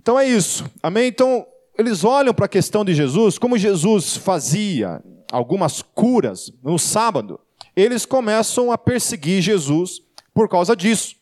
Então 0.00 0.18
é 0.18 0.26
isso. 0.26 0.64
Amém? 0.82 1.08
Então, 1.08 1.46
eles 1.78 2.04
olham 2.04 2.32
para 2.32 2.46
a 2.46 2.48
questão 2.48 2.84
de 2.84 2.94
Jesus, 2.94 3.38
como 3.38 3.58
Jesus 3.58 4.16
fazia 4.16 5.02
algumas 5.32 5.82
curas 5.82 6.52
no 6.62 6.78
sábado, 6.78 7.40
eles 7.74 8.06
começam 8.06 8.70
a 8.70 8.78
perseguir 8.78 9.42
Jesus 9.42 10.00
por 10.32 10.48
causa 10.48 10.76
disso. 10.76 11.16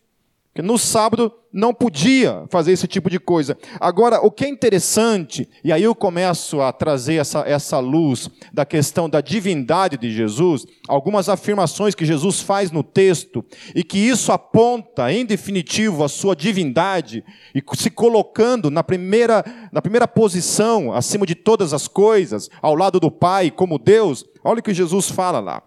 Porque 0.52 0.60
no 0.60 0.76
sábado 0.76 1.32
não 1.50 1.72
podia 1.72 2.44
fazer 2.50 2.72
esse 2.72 2.86
tipo 2.86 3.08
de 3.08 3.18
coisa. 3.18 3.56
Agora, 3.80 4.20
o 4.20 4.30
que 4.30 4.44
é 4.44 4.48
interessante, 4.48 5.48
e 5.64 5.72
aí 5.72 5.82
eu 5.82 5.94
começo 5.94 6.60
a 6.60 6.70
trazer 6.70 7.14
essa, 7.14 7.40
essa 7.46 7.78
luz 7.78 8.28
da 8.52 8.66
questão 8.66 9.08
da 9.08 9.22
divindade 9.22 9.96
de 9.96 10.12
Jesus, 10.12 10.66
algumas 10.86 11.30
afirmações 11.30 11.94
que 11.94 12.04
Jesus 12.04 12.40
faz 12.40 12.70
no 12.70 12.82
texto, 12.82 13.42
e 13.74 13.82
que 13.82 13.96
isso 13.96 14.30
aponta, 14.30 15.10
em 15.10 15.24
definitivo, 15.24 16.04
a 16.04 16.08
sua 16.08 16.36
divindade, 16.36 17.24
e 17.54 17.62
se 17.74 17.88
colocando 17.88 18.70
na 18.70 18.84
primeira, 18.84 19.42
na 19.72 19.80
primeira 19.80 20.06
posição, 20.06 20.92
acima 20.92 21.24
de 21.24 21.34
todas 21.34 21.72
as 21.72 21.88
coisas, 21.88 22.50
ao 22.60 22.74
lado 22.74 23.00
do 23.00 23.10
Pai, 23.10 23.50
como 23.50 23.78
Deus. 23.78 24.22
Olha 24.44 24.60
o 24.60 24.62
que 24.62 24.74
Jesus 24.74 25.10
fala 25.10 25.40
lá. 25.40 25.62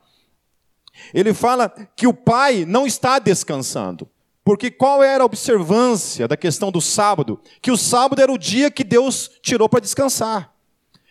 Ele 1.12 1.34
fala 1.34 1.70
que 1.96 2.06
o 2.06 2.14
Pai 2.14 2.66
não 2.66 2.86
está 2.86 3.18
descansando. 3.18 4.08
Porque 4.46 4.70
qual 4.70 5.02
era 5.02 5.24
a 5.24 5.26
observância 5.26 6.28
da 6.28 6.38
questão 6.38 6.72
do 6.72 6.80
sábado? 6.80 7.42
Que 7.60 7.72
o 7.72 7.78
sábado 7.78 8.22
era 8.22 8.32
o 8.32 8.38
dia 8.38 8.70
que 8.70 8.84
Deus 8.84 9.32
tirou 9.42 9.68
para 9.68 9.80
descansar. 9.80 10.54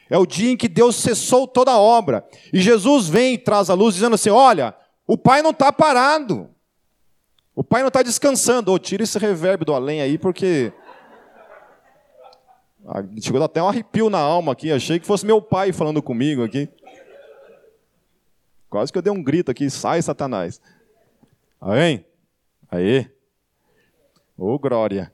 É 0.08 0.16
o 0.16 0.24
dia 0.24 0.52
em 0.52 0.56
que 0.56 0.68
Deus 0.68 0.94
cessou 0.94 1.48
toda 1.48 1.72
a 1.72 1.78
obra. 1.78 2.24
E 2.52 2.60
Jesus 2.60 3.08
vem 3.08 3.34
e 3.34 3.38
traz 3.38 3.68
a 3.68 3.74
luz 3.74 3.96
dizendo 3.96 4.14
assim: 4.14 4.30
olha, 4.30 4.72
o 5.04 5.18
Pai 5.18 5.42
não 5.42 5.50
está 5.50 5.72
parado. 5.72 6.48
O 7.56 7.64
Pai 7.64 7.80
não 7.80 7.88
está 7.88 8.04
descansando. 8.04 8.72
Oh, 8.72 8.78
tira 8.78 9.02
esse 9.02 9.18
reverb 9.18 9.64
do 9.64 9.74
além 9.74 10.00
aí, 10.00 10.16
porque. 10.16 10.72
Chegou 13.20 13.42
até 13.42 13.60
um 13.60 13.68
arrepio 13.68 14.08
na 14.08 14.18
alma 14.18 14.52
aqui. 14.52 14.70
Achei 14.70 15.00
que 15.00 15.06
fosse 15.06 15.26
meu 15.26 15.42
pai 15.42 15.72
falando 15.72 16.00
comigo 16.00 16.44
aqui. 16.44 16.68
Quase 18.70 18.92
que 18.92 18.98
eu 18.98 19.02
dei 19.02 19.12
um 19.12 19.22
grito 19.22 19.50
aqui: 19.50 19.68
sai, 19.68 20.00
Satanás. 20.02 20.60
Amém? 21.60 22.06
Aí. 22.70 23.12
Ô, 24.36 24.54
oh, 24.54 24.58
glória. 24.58 25.12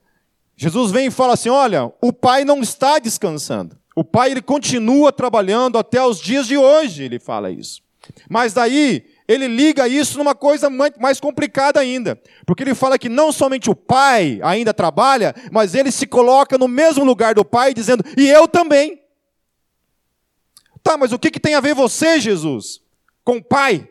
Jesus 0.56 0.90
vem 0.90 1.06
e 1.06 1.10
fala 1.10 1.34
assim: 1.34 1.48
olha, 1.48 1.92
o 2.00 2.12
Pai 2.12 2.44
não 2.44 2.60
está 2.60 2.98
descansando. 2.98 3.78
O 3.94 4.04
Pai 4.04 4.30
ele 4.30 4.42
continua 4.42 5.12
trabalhando 5.12 5.78
até 5.78 6.02
os 6.02 6.20
dias 6.20 6.46
de 6.46 6.56
hoje, 6.56 7.04
ele 7.04 7.18
fala 7.18 7.50
isso. 7.50 7.82
Mas 8.28 8.52
daí 8.52 9.04
ele 9.28 9.46
liga 9.46 9.86
isso 9.86 10.18
numa 10.18 10.34
coisa 10.34 10.68
mais 10.70 11.20
complicada 11.20 11.78
ainda, 11.78 12.20
porque 12.46 12.62
ele 12.62 12.74
fala 12.74 12.98
que 12.98 13.08
não 13.08 13.30
somente 13.30 13.70
o 13.70 13.74
Pai 13.74 14.40
ainda 14.42 14.74
trabalha, 14.74 15.34
mas 15.52 15.74
ele 15.74 15.92
se 15.92 16.06
coloca 16.06 16.58
no 16.58 16.66
mesmo 16.66 17.04
lugar 17.04 17.34
do 17.34 17.44
Pai, 17.44 17.74
dizendo: 17.74 18.04
e 18.16 18.28
eu 18.28 18.48
também. 18.48 19.00
Tá, 20.82 20.96
mas 20.96 21.12
o 21.12 21.18
que, 21.18 21.30
que 21.30 21.40
tem 21.40 21.54
a 21.54 21.60
ver 21.60 21.74
você, 21.74 22.18
Jesus, 22.18 22.80
com 23.22 23.36
o 23.36 23.44
Pai? 23.44 23.88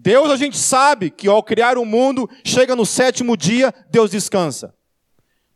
Deus 0.00 0.30
a 0.30 0.36
gente 0.36 0.56
sabe 0.56 1.10
que 1.10 1.26
ao 1.26 1.42
criar 1.42 1.76
o 1.76 1.84
mundo, 1.84 2.30
chega 2.44 2.76
no 2.76 2.86
sétimo 2.86 3.36
dia, 3.36 3.74
Deus 3.90 4.12
descansa. 4.12 4.72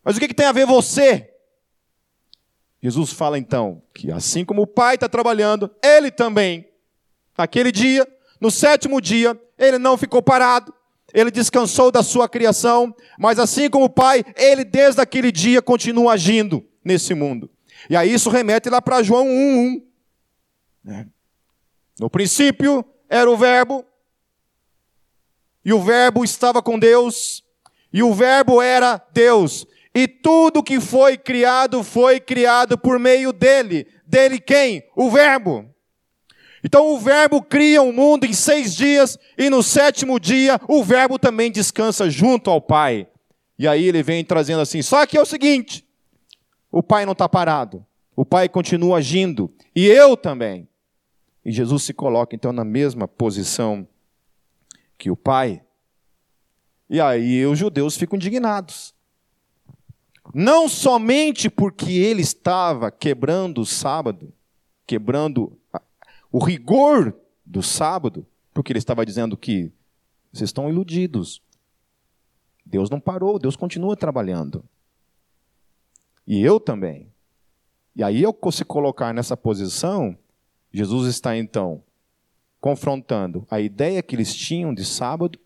Mas 0.02 0.16
o 0.16 0.20
que, 0.20 0.26
que 0.26 0.34
tem 0.34 0.46
a 0.46 0.52
ver 0.52 0.66
você? 0.66 1.30
Jesus 2.82 3.12
fala 3.12 3.38
então 3.38 3.80
que 3.94 4.11
assim 4.11 4.44
como 4.44 4.62
o 4.62 4.66
Pai 4.66 4.96
está 4.96 5.08
trabalhando, 5.08 5.70
Ele 5.80 6.11
também, 6.11 6.68
naquele 7.38 7.70
dia, 7.70 8.04
no 8.40 8.50
sétimo 8.50 9.00
dia, 9.00 9.40
Ele 9.56 9.78
não 9.78 9.96
ficou 9.96 10.20
parado, 10.20 10.75
Ele 11.14 11.30
descansou 11.30 11.92
da 11.92 12.02
sua 12.02 12.28
criação, 12.28 12.92
mas 13.16 13.38
assim 13.38 13.70
como 13.70 13.84
o 13.84 13.90
Pai, 13.90 14.25
Ele 14.34 14.64
desde 14.64 15.00
aquele 15.00 15.30
dia 15.30 15.62
continua 15.62 16.14
agindo 16.14 16.68
nesse 16.84 17.14
mundo. 17.14 17.49
E 17.88 17.94
aí 17.94 18.12
isso 18.12 18.28
remete 18.28 18.68
lá 18.68 18.82
para 18.82 19.04
João 19.04 19.25
1,1. 19.25 21.08
No 22.00 22.11
princípio 22.11 22.84
era 23.08 23.30
o 23.30 23.37
Verbo, 23.37 23.87
e 25.64 25.73
o 25.73 25.81
Verbo 25.81 26.25
estava 26.25 26.62
com 26.62 26.78
Deus, 26.78 27.45
e 27.92 28.02
o 28.02 28.12
Verbo 28.12 28.61
era 28.61 29.00
Deus. 29.12 29.66
E 29.95 30.09
tudo 30.09 30.62
que 30.62 30.81
foi 30.81 31.19
criado 31.19 31.85
foi 31.85 32.19
criado 32.19 32.78
por 32.78 32.99
meio 32.99 33.33
dele. 33.33 33.87
Dele 34.07 34.40
quem? 34.40 34.83
O 34.97 35.11
Verbo. 35.11 35.66
Então 36.64 36.95
o 36.95 36.99
Verbo 36.99 37.42
cria 37.42 37.83
o 37.83 37.88
um 37.88 37.92
mundo 37.92 38.25
em 38.25 38.33
seis 38.33 38.75
dias, 38.75 39.19
e 39.37 39.50
no 39.50 39.62
sétimo 39.62 40.19
dia 40.19 40.61
o 40.69 40.83
Verbo 40.83 41.19
também 41.19 41.50
descansa 41.50 42.09
junto 42.09 42.50
ao 42.50 42.61
Pai. 42.61 43.09
E 43.59 43.69
aí 43.69 43.87
ele 43.87 44.02
vem 44.02 44.25
trazendo 44.25 44.61
assim: 44.61 44.81
só 44.81 45.04
que 45.04 45.16
é 45.16 45.21
o 45.21 45.26
seguinte, 45.26 45.85
o 46.71 46.83
Pai 46.83 47.04
não 47.04 47.12
está 47.12 47.28
parado, 47.28 47.85
o 48.16 48.25
Pai 48.25 48.49
continua 48.49 48.99
agindo, 48.99 49.52
e 49.75 49.87
eu 49.87 50.16
também. 50.16 50.69
E 51.45 51.50
Jesus 51.50 51.83
se 51.83 51.92
coloca 51.92 52.37
então 52.37 52.52
na 52.52 52.64
mesma 52.64 53.09
posição 53.09 53.87
que 55.02 55.11
o 55.11 55.16
Pai. 55.16 55.61
E 56.88 57.00
aí 57.00 57.44
os 57.44 57.59
judeus 57.59 57.97
ficam 57.97 58.14
indignados. 58.16 58.94
Não 60.32 60.68
somente 60.68 61.50
porque 61.50 61.90
ele 61.90 62.23
estava 62.23 62.88
quebrando 62.88 63.62
o 63.62 63.66
sábado, 63.66 64.32
quebrando 64.87 65.59
o 66.30 66.38
rigor 66.38 67.12
do 67.44 67.64
sábado, 67.64 68.25
porque 68.54 68.71
ele 68.71 68.78
estava 68.78 69.04
dizendo 69.04 69.37
que 69.37 69.73
vocês 70.32 70.50
estão 70.50 70.68
iludidos. 70.68 71.42
Deus 72.64 72.88
não 72.88 73.00
parou, 73.00 73.40
Deus 73.40 73.56
continua 73.56 73.97
trabalhando. 73.97 74.64
E 76.25 76.40
eu 76.40 76.61
também. 76.61 77.12
E 77.97 78.04
aí, 78.04 78.23
eu 78.23 78.32
se 78.52 78.64
colocar 78.64 79.12
nessa 79.12 79.37
posição, 79.37 80.16
Jesus 80.73 81.09
está 81.09 81.37
então 81.37 81.82
confrontando 82.62 83.45
a 83.50 83.61
ideia 83.61 84.00
que 84.04 84.14
eles 84.14 84.33
tinham 84.33 84.73
de 84.73 84.85
sábado 84.85 85.37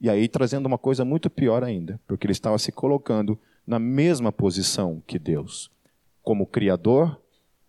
e 0.00 0.10
aí 0.10 0.26
trazendo 0.26 0.66
uma 0.66 0.76
coisa 0.76 1.04
muito 1.04 1.30
pior 1.30 1.62
ainda, 1.62 2.00
porque 2.08 2.26
ele 2.26 2.32
estava 2.32 2.58
se 2.58 2.72
colocando 2.72 3.38
na 3.64 3.78
mesma 3.78 4.32
posição 4.32 5.00
que 5.06 5.16
Deus, 5.16 5.70
como 6.24 6.44
Criador 6.44 7.22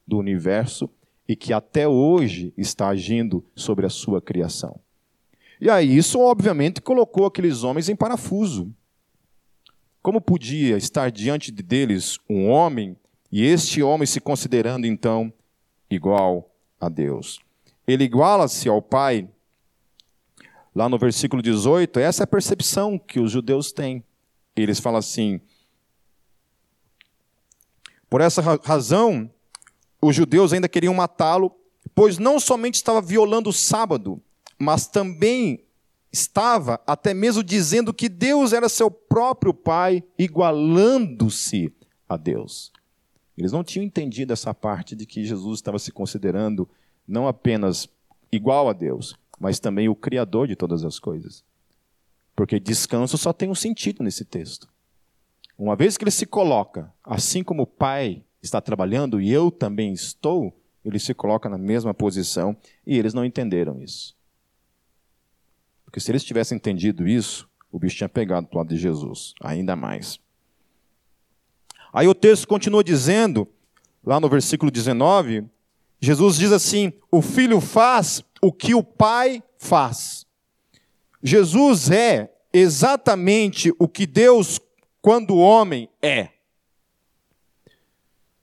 do 0.05 0.17
universo 0.17 0.89
e 1.27 1.35
que 1.35 1.53
até 1.53 1.87
hoje 1.87 2.51
está 2.57 2.87
agindo 2.87 3.45
sobre 3.55 3.85
a 3.85 3.89
sua 3.89 4.19
criação. 4.19 4.79
E 5.61 5.69
aí 5.69 5.95
isso, 5.95 6.19
obviamente, 6.19 6.81
colocou 6.81 7.27
aqueles 7.27 7.63
homens 7.63 7.89
em 7.89 7.95
parafuso. 7.95 8.73
Como 10.01 10.19
podia 10.19 10.75
estar 10.75 11.11
diante 11.11 11.51
deles 11.51 12.17
um 12.27 12.49
homem 12.49 12.97
e 13.31 13.45
este 13.45 13.83
homem 13.83 14.07
se 14.07 14.19
considerando 14.19 14.87
então 14.87 15.31
igual 15.87 16.49
a 16.81 16.89
Deus? 16.89 17.45
Ele 17.87 18.03
iguala-se 18.03 18.67
ao 18.67 18.81
Pai. 18.81 19.29
Lá 20.75 20.89
no 20.89 20.99
versículo 20.99 21.41
18, 21.41 21.99
essa 21.99 22.23
é 22.23 22.25
a 22.25 22.27
percepção 22.27 22.99
que 22.99 23.19
os 23.19 23.31
judeus 23.31 23.71
têm. 23.71 24.03
Eles 24.55 24.79
falam 24.79 24.99
assim: 24.99 25.39
Por 28.09 28.21
essa 28.21 28.41
razão, 28.63 29.31
os 30.01 30.15
judeus 30.15 30.53
ainda 30.53 30.69
queriam 30.69 30.93
matá-lo, 30.93 31.51
pois 31.95 32.17
não 32.17 32.39
somente 32.39 32.75
estava 32.75 33.01
violando 33.01 33.49
o 33.49 33.53
sábado, 33.53 34.21
mas 34.59 34.87
também 34.87 35.63
estava 36.11 36.79
até 36.85 37.13
mesmo 37.13 37.43
dizendo 37.43 37.93
que 37.93 38.09
Deus 38.09 38.53
era 38.53 38.69
seu 38.69 38.89
próprio 38.91 39.53
Pai, 39.53 40.03
igualando-se 40.17 41.73
a 42.07 42.17
Deus. 42.17 42.71
Eles 43.37 43.51
não 43.51 43.63
tinham 43.63 43.85
entendido 43.85 44.33
essa 44.33 44.53
parte 44.53 44.95
de 44.95 45.05
que 45.05 45.23
Jesus 45.23 45.59
estava 45.59 45.77
se 45.77 45.91
considerando 45.91 46.67
não 47.07 47.27
apenas 47.27 47.87
igual 48.31 48.69
a 48.69 48.73
Deus, 48.73 49.17
mas 49.39 49.59
também 49.59 49.87
o 49.87 49.95
Criador 49.95 50.47
de 50.47 50.55
todas 50.55 50.83
as 50.83 50.99
coisas. 50.99 51.43
Porque 52.35 52.59
descanso 52.59 53.17
só 53.17 53.31
tem 53.31 53.49
um 53.49 53.55
sentido 53.55 54.03
nesse 54.03 54.25
texto. 54.25 54.67
Uma 55.57 55.75
vez 55.75 55.97
que 55.97 56.03
ele 56.03 56.11
se 56.11 56.25
coloca, 56.25 56.93
assim 57.03 57.43
como 57.43 57.63
o 57.63 57.67
Pai 57.67 58.23
está 58.41 58.61
trabalhando 58.61 59.19
e 59.19 59.31
eu 59.31 59.49
também 59.49 59.91
estou, 59.91 60.55
ele 60.85 60.99
se 60.99 61.13
coloca 61.13 61.49
na 61.49 61.57
mesma 61.57 61.93
posição 61.93 62.55
e 62.85 62.97
eles 62.97 63.13
não 63.13 63.25
entenderam 63.25 63.81
isso. 63.81 64.15
Porque 65.83 65.99
se 65.99 66.11
eles 66.11 66.23
tivessem 66.23 66.57
entendido 66.57 67.07
isso, 67.07 67.49
o 67.71 67.79
bicho 67.79 67.97
tinha 67.97 68.09
pegado 68.09 68.47
para 68.47 68.55
o 68.55 68.59
lado 68.59 68.69
de 68.69 68.77
Jesus, 68.77 69.33
ainda 69.41 69.75
mais. 69.75 70.19
Aí 71.91 72.07
o 72.07 72.13
texto 72.13 72.47
continua 72.47 72.83
dizendo, 72.83 73.47
lá 74.05 74.19
no 74.19 74.29
versículo 74.29 74.69
19, 74.69 75.49
Jesus 75.99 76.37
diz 76.37 76.51
assim: 76.51 76.93
o 77.11 77.21
filho 77.21 77.59
faz 77.59 78.23
o 78.41 78.51
que 78.51 78.75
o 78.75 78.83
pai 78.83 79.43
faz. 79.57 80.25
Jesus 81.21 81.89
é 81.89 82.31
exatamente 82.53 83.73
o 83.79 83.87
que 83.87 84.05
Deus, 84.05 84.59
quando 85.01 85.37
homem, 85.37 85.89
é. 86.01 86.29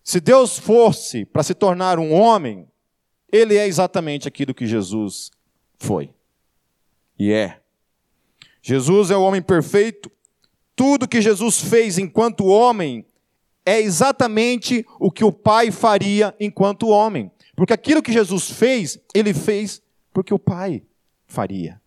Se 0.02 0.20
Deus 0.20 0.58
fosse 0.58 1.24
para 1.24 1.42
se 1.42 1.54
tornar 1.54 1.98
um 1.98 2.12
homem, 2.12 2.68
ele 3.32 3.56
é 3.56 3.66
exatamente 3.66 4.28
aquilo 4.28 4.52
que 4.52 4.66
Jesus 4.66 5.30
foi. 5.78 6.12
E 7.18 7.32
é. 7.32 7.60
Jesus 8.60 9.10
é 9.10 9.16
o 9.16 9.22
homem 9.22 9.40
perfeito. 9.40 10.10
Tudo 10.76 11.08
que 11.08 11.22
Jesus 11.22 11.60
fez 11.60 11.98
enquanto 11.98 12.46
homem 12.46 13.06
é 13.64 13.80
exatamente 13.80 14.84
o 14.98 15.10
que 15.10 15.24
o 15.24 15.32
Pai 15.32 15.70
faria 15.70 16.34
enquanto 16.38 16.88
homem. 16.88 17.30
Porque 17.54 17.72
aquilo 17.72 18.02
que 18.02 18.12
Jesus 18.12 18.50
fez, 18.50 18.98
ele 19.14 19.32
fez 19.32 19.82
porque 20.12 20.34
o 20.34 20.38
Pai 20.38 20.82
faria. 21.26 21.80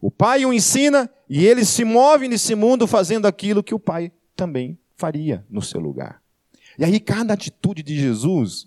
O 0.00 0.10
Pai 0.10 0.44
o 0.44 0.52
ensina 0.52 1.10
e 1.28 1.44
ele 1.44 1.64
se 1.64 1.84
move 1.84 2.28
nesse 2.28 2.54
mundo 2.54 2.86
fazendo 2.86 3.26
aquilo 3.26 3.62
que 3.62 3.74
o 3.74 3.78
Pai 3.78 4.12
também 4.34 4.78
faria 4.94 5.44
no 5.48 5.62
seu 5.62 5.80
lugar. 5.80 6.22
E 6.78 6.84
aí, 6.84 7.00
cada 7.00 7.32
atitude 7.32 7.82
de 7.82 7.98
Jesus, 7.98 8.66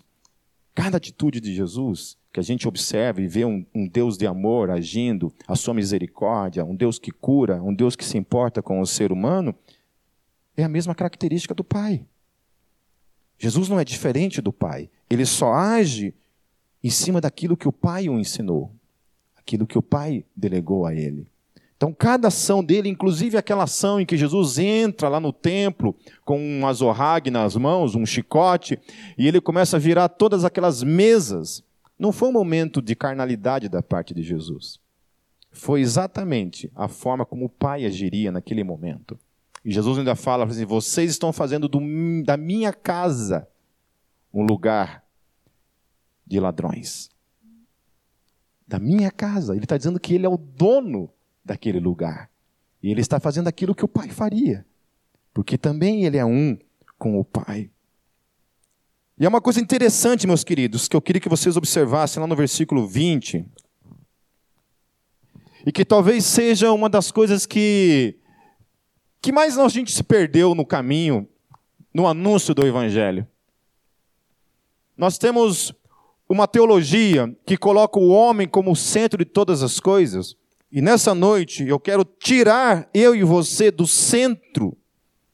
cada 0.74 0.96
atitude 0.96 1.40
de 1.40 1.54
Jesus, 1.54 2.16
que 2.32 2.40
a 2.40 2.42
gente 2.42 2.66
observa 2.66 3.20
e 3.20 3.26
vê 3.26 3.44
um, 3.44 3.64
um, 3.74 3.86
Deus 3.86 4.16
de 4.16 4.26
amor 4.26 4.70
agindo, 4.70 5.32
a 5.46 5.56
sua 5.56 5.74
misericórdia, 5.74 6.64
um 6.64 6.74
Deus 6.74 6.98
que 6.98 7.10
cura, 7.10 7.62
um 7.62 7.74
Deus 7.74 7.96
que 7.96 8.04
se 8.04 8.18
importa 8.18 8.62
com 8.62 8.80
o 8.80 8.86
ser 8.86 9.12
humano, 9.12 9.54
é 10.56 10.64
a 10.64 10.68
mesma 10.68 10.94
característica 10.94 11.54
do 11.54 11.64
Pai. 11.64 12.04
Jesus 13.38 13.68
não 13.68 13.80
é 13.80 13.84
diferente 13.84 14.40
do 14.40 14.52
Pai, 14.52 14.90
ele 15.10 15.26
só 15.26 15.52
age 15.52 16.14
em 16.82 16.88
cima 16.88 17.20
daquilo 17.20 17.56
que 17.56 17.68
o 17.68 17.72
Pai 17.72 18.08
o 18.08 18.18
ensinou, 18.18 18.72
aquilo 19.36 19.66
que 19.66 19.76
o 19.76 19.82
Pai 19.82 20.24
delegou 20.34 20.86
a 20.86 20.94
ele. 20.94 21.28
Então, 21.76 21.94
cada 21.94 22.28
ação 22.28 22.62
dele, 22.62 22.90
inclusive 22.90 23.38
aquela 23.38 23.64
ação 23.64 23.98
em 23.98 24.04
que 24.04 24.16
Jesus 24.16 24.58
entra 24.58 25.08
lá 25.08 25.18
no 25.18 25.32
templo 25.32 25.96
com 26.26 26.38
um 26.38 26.66
azorrague 26.66 27.30
nas 27.30 27.56
mãos, 27.56 27.94
um 27.94 28.04
chicote, 28.04 28.78
e 29.16 29.26
ele 29.26 29.40
começa 29.40 29.76
a 29.76 29.80
virar 29.80 30.10
todas 30.10 30.44
aquelas 30.44 30.82
mesas, 30.82 31.64
não 31.98 32.12
foi 32.12 32.28
um 32.28 32.32
momento 32.32 32.82
de 32.82 32.94
carnalidade 32.94 33.66
da 33.68 33.82
parte 33.82 34.12
de 34.12 34.22
Jesus. 34.22 34.78
Foi 35.50 35.80
exatamente 35.80 36.70
a 36.76 36.86
forma 36.86 37.24
como 37.24 37.46
o 37.46 37.50
Pai 37.50 37.86
agiria 37.86 38.30
naquele 38.30 38.62
momento. 38.62 39.18
E 39.64 39.72
Jesus 39.72 39.98
ainda 39.98 40.14
fala 40.14 40.44
assim: 40.44 40.64
vocês 40.64 41.10
estão 41.10 41.32
fazendo 41.32 41.68
do, 41.68 41.80
da 42.24 42.36
minha 42.36 42.72
casa 42.72 43.48
um 44.32 44.42
lugar 44.42 45.04
de 46.26 46.38
ladrões. 46.38 47.10
Da 48.66 48.78
minha 48.78 49.10
casa. 49.10 49.54
Ele 49.54 49.64
está 49.64 49.76
dizendo 49.76 49.98
que 49.98 50.14
ele 50.14 50.26
é 50.26 50.28
o 50.28 50.36
dono 50.36 51.10
daquele 51.44 51.80
lugar. 51.80 52.30
E 52.82 52.90
ele 52.90 53.00
está 53.00 53.18
fazendo 53.20 53.48
aquilo 53.48 53.74
que 53.74 53.84
o 53.84 53.88
pai 53.88 54.08
faria, 54.08 54.64
porque 55.34 55.58
também 55.58 56.04
ele 56.04 56.16
é 56.16 56.24
um 56.24 56.56
com 56.98 57.18
o 57.18 57.24
pai. 57.24 57.70
E 59.18 59.26
é 59.26 59.28
uma 59.28 59.40
coisa 59.40 59.60
interessante, 59.60 60.26
meus 60.26 60.42
queridos, 60.42 60.88
que 60.88 60.96
eu 60.96 61.02
queria 61.02 61.20
que 61.20 61.28
vocês 61.28 61.56
observassem 61.56 62.20
lá 62.20 62.26
no 62.26 62.34
versículo 62.34 62.86
20, 62.86 63.44
e 65.66 65.70
que 65.70 65.84
talvez 65.84 66.24
seja 66.24 66.72
uma 66.72 66.88
das 66.88 67.10
coisas 67.10 67.44
que, 67.44 68.16
que 69.20 69.30
mais 69.30 69.58
a 69.58 69.68
gente 69.68 69.92
se 69.92 70.02
perdeu 70.02 70.54
no 70.54 70.64
caminho, 70.64 71.28
no 71.92 72.06
anúncio 72.06 72.54
do 72.54 72.66
Evangelho. 72.66 73.26
Nós 75.00 75.16
temos 75.16 75.72
uma 76.28 76.46
teologia 76.46 77.34
que 77.46 77.56
coloca 77.56 77.98
o 77.98 78.10
homem 78.10 78.46
como 78.46 78.70
o 78.70 78.76
centro 78.76 79.16
de 79.16 79.24
todas 79.24 79.62
as 79.62 79.80
coisas, 79.80 80.36
e 80.70 80.82
nessa 80.82 81.14
noite 81.14 81.66
eu 81.66 81.80
quero 81.80 82.04
tirar 82.04 82.86
eu 82.92 83.14
e 83.14 83.24
você 83.24 83.70
do 83.70 83.86
centro 83.86 84.76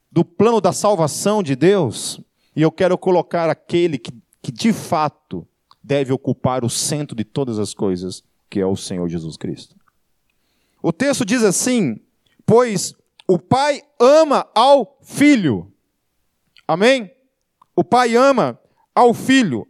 do 0.09 0.24
plano 0.24 0.61
da 0.61 0.72
salvação 0.72 1.42
de 1.42 1.57
Deus, 1.57 2.20
e 2.55 2.62
eu 2.62 2.70
quero 2.70 2.96
colocar 2.96 3.50
aquele 3.50 3.98
que, 3.98 4.12
que 4.40 4.52
de 4.52 4.72
fato 4.72 5.44
deve 5.83 6.12
ocupar 6.12 6.64
o 6.64 6.70
centro 6.70 7.16
de 7.16 7.24
todas 7.24 7.59
as 7.59 7.74
coisas, 7.74 8.22
que 8.48 8.61
é 8.61 8.66
o 8.66 8.76
Senhor 8.76 9.09
Jesus 9.09 9.37
Cristo. 9.37 9.74
O 10.81 10.92
texto 10.92 11.24
diz 11.24 11.42
assim: 11.42 11.98
Pois 12.46 12.94
o 13.26 13.37
Pai 13.37 13.83
ama 13.98 14.46
ao 14.55 14.96
Filho. 15.02 15.72
Amém? 16.68 17.11
O 17.74 17.83
Pai 17.83 18.14
ama 18.14 18.61
ao 18.96 19.12
Filho. 19.12 19.68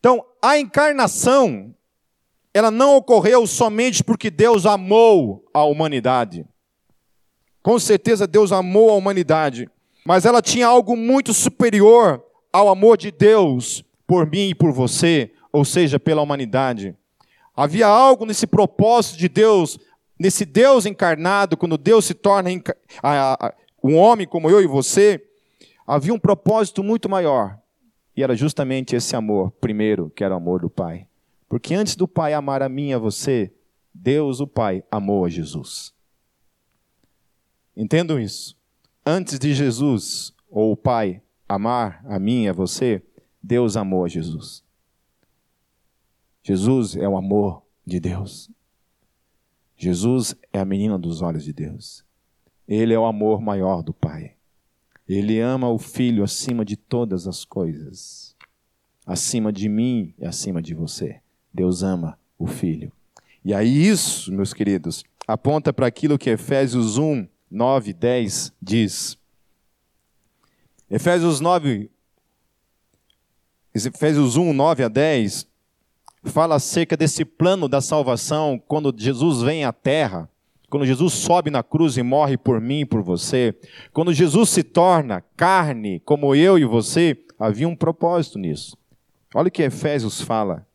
Então, 0.00 0.24
a 0.42 0.58
encarnação 0.58 1.74
ela 2.52 2.72
não 2.72 2.96
ocorreu 2.96 3.46
somente 3.46 4.02
porque 4.02 4.30
Deus 4.30 4.66
amou 4.66 5.48
a 5.54 5.62
humanidade. 5.62 6.44
Com 7.62 7.78
certeza 7.78 8.26
Deus 8.26 8.50
amou 8.50 8.90
a 8.90 8.94
humanidade, 8.94 9.70
mas 10.04 10.24
ela 10.24 10.42
tinha 10.42 10.66
algo 10.66 10.96
muito 10.96 11.32
superior 11.32 12.24
ao 12.52 12.68
amor 12.68 12.96
de 12.96 13.12
Deus 13.12 13.84
por 14.06 14.26
mim 14.28 14.48
e 14.48 14.54
por 14.54 14.72
você, 14.72 15.30
ou 15.52 15.64
seja, 15.64 16.00
pela 16.00 16.22
humanidade. 16.22 16.96
Havia 17.54 17.86
algo 17.86 18.24
nesse 18.24 18.46
propósito 18.46 19.18
de 19.18 19.28
Deus, 19.28 19.78
nesse 20.18 20.44
Deus 20.44 20.86
encarnado, 20.86 21.56
quando 21.56 21.76
Deus 21.76 22.06
se 22.06 22.14
torna 22.14 22.50
um 23.82 23.96
homem 23.96 24.26
como 24.26 24.50
eu 24.50 24.60
e 24.60 24.66
você, 24.66 25.22
havia 25.86 26.14
um 26.14 26.18
propósito 26.18 26.82
muito 26.82 27.08
maior. 27.08 27.58
E 28.18 28.22
era 28.24 28.34
justamente 28.34 28.96
esse 28.96 29.14
amor, 29.14 29.52
primeiro, 29.60 30.10
que 30.10 30.24
era 30.24 30.34
o 30.34 30.38
amor 30.38 30.62
do 30.62 30.68
Pai. 30.68 31.06
Porque 31.48 31.72
antes 31.72 31.94
do 31.94 32.08
Pai 32.08 32.34
amar 32.34 32.64
a 32.64 32.68
mim 32.68 32.88
e 32.88 32.92
a 32.92 32.98
você, 32.98 33.54
Deus, 33.94 34.40
o 34.40 34.46
Pai, 34.48 34.82
amou 34.90 35.24
a 35.24 35.28
Jesus. 35.28 35.94
Entendam 37.76 38.18
isso. 38.18 38.56
Antes 39.06 39.38
de 39.38 39.54
Jesus, 39.54 40.34
ou 40.50 40.72
o 40.72 40.76
Pai, 40.76 41.22
amar 41.48 42.04
a 42.08 42.18
mim 42.18 42.46
e 42.46 42.48
a 42.48 42.52
você, 42.52 43.00
Deus 43.40 43.76
amou 43.76 44.04
a 44.04 44.08
Jesus. 44.08 44.64
Jesus 46.42 46.96
é 46.96 47.08
o 47.08 47.16
amor 47.16 47.62
de 47.86 48.00
Deus. 48.00 48.50
Jesus 49.76 50.34
é 50.52 50.58
a 50.58 50.64
menina 50.64 50.98
dos 50.98 51.22
olhos 51.22 51.44
de 51.44 51.52
Deus. 51.52 52.04
Ele 52.66 52.92
é 52.92 52.98
o 52.98 53.06
amor 53.06 53.40
maior 53.40 53.80
do 53.80 53.94
Pai. 53.94 54.34
Ele 55.08 55.40
ama 55.40 55.70
o 55.70 55.78
Filho 55.78 56.22
acima 56.22 56.64
de 56.64 56.76
todas 56.76 57.26
as 57.26 57.44
coisas. 57.44 58.36
Acima 59.06 59.52
de 59.52 59.68
mim 59.68 60.12
e 60.18 60.26
acima 60.26 60.60
de 60.60 60.74
você. 60.74 61.20
Deus 61.52 61.82
ama 61.82 62.18
o 62.38 62.46
Filho. 62.46 62.92
E 63.44 63.54
aí, 63.54 63.86
isso, 63.86 64.30
meus 64.30 64.52
queridos, 64.52 65.02
aponta 65.26 65.72
para 65.72 65.86
aquilo 65.86 66.18
que 66.18 66.28
Efésios 66.28 66.98
1, 66.98 67.26
9, 67.50 67.92
10 67.94 68.52
diz. 68.60 69.16
Efésios 70.90 71.40
9, 71.40 71.90
Efésios 73.74 74.36
1, 74.36 74.52
9 74.52 74.84
a 74.84 74.88
10, 74.88 75.46
fala 76.24 76.56
acerca 76.56 76.96
desse 76.96 77.24
plano 77.24 77.68
da 77.68 77.80
salvação 77.80 78.60
quando 78.66 78.94
Jesus 78.96 79.42
vem 79.42 79.64
à 79.64 79.72
terra, 79.72 80.28
quando 80.68 80.86
Jesus 80.86 81.14
sobe 81.14 81.50
na 81.50 81.62
cruz 81.62 81.96
e 81.96 82.02
morre 82.02 82.36
por 82.36 82.60
mim 82.60 82.80
e 82.80 82.84
por 82.84 83.02
você, 83.02 83.54
quando 83.92 84.12
Jesus 84.12 84.50
se 84.50 84.62
torna 84.62 85.24
carne, 85.36 86.00
como 86.00 86.34
eu 86.34 86.58
e 86.58 86.64
você, 86.64 87.16
havia 87.38 87.68
um 87.68 87.76
propósito 87.76 88.38
nisso. 88.38 88.76
Olha 89.34 89.48
o 89.48 89.50
que 89.50 89.62
Efésios 89.62 90.20
fala, 90.20 90.66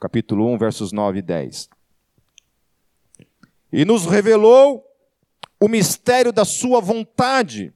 capítulo 0.00 0.46
1, 0.52 0.58
versos 0.58 0.92
9 0.92 1.18
e 1.18 1.22
10. 1.22 1.68
E 3.72 3.84
nos 3.84 4.06
revelou 4.06 4.84
o 5.60 5.68
mistério 5.68 6.32
da 6.32 6.44
sua 6.44 6.80
vontade, 6.80 7.72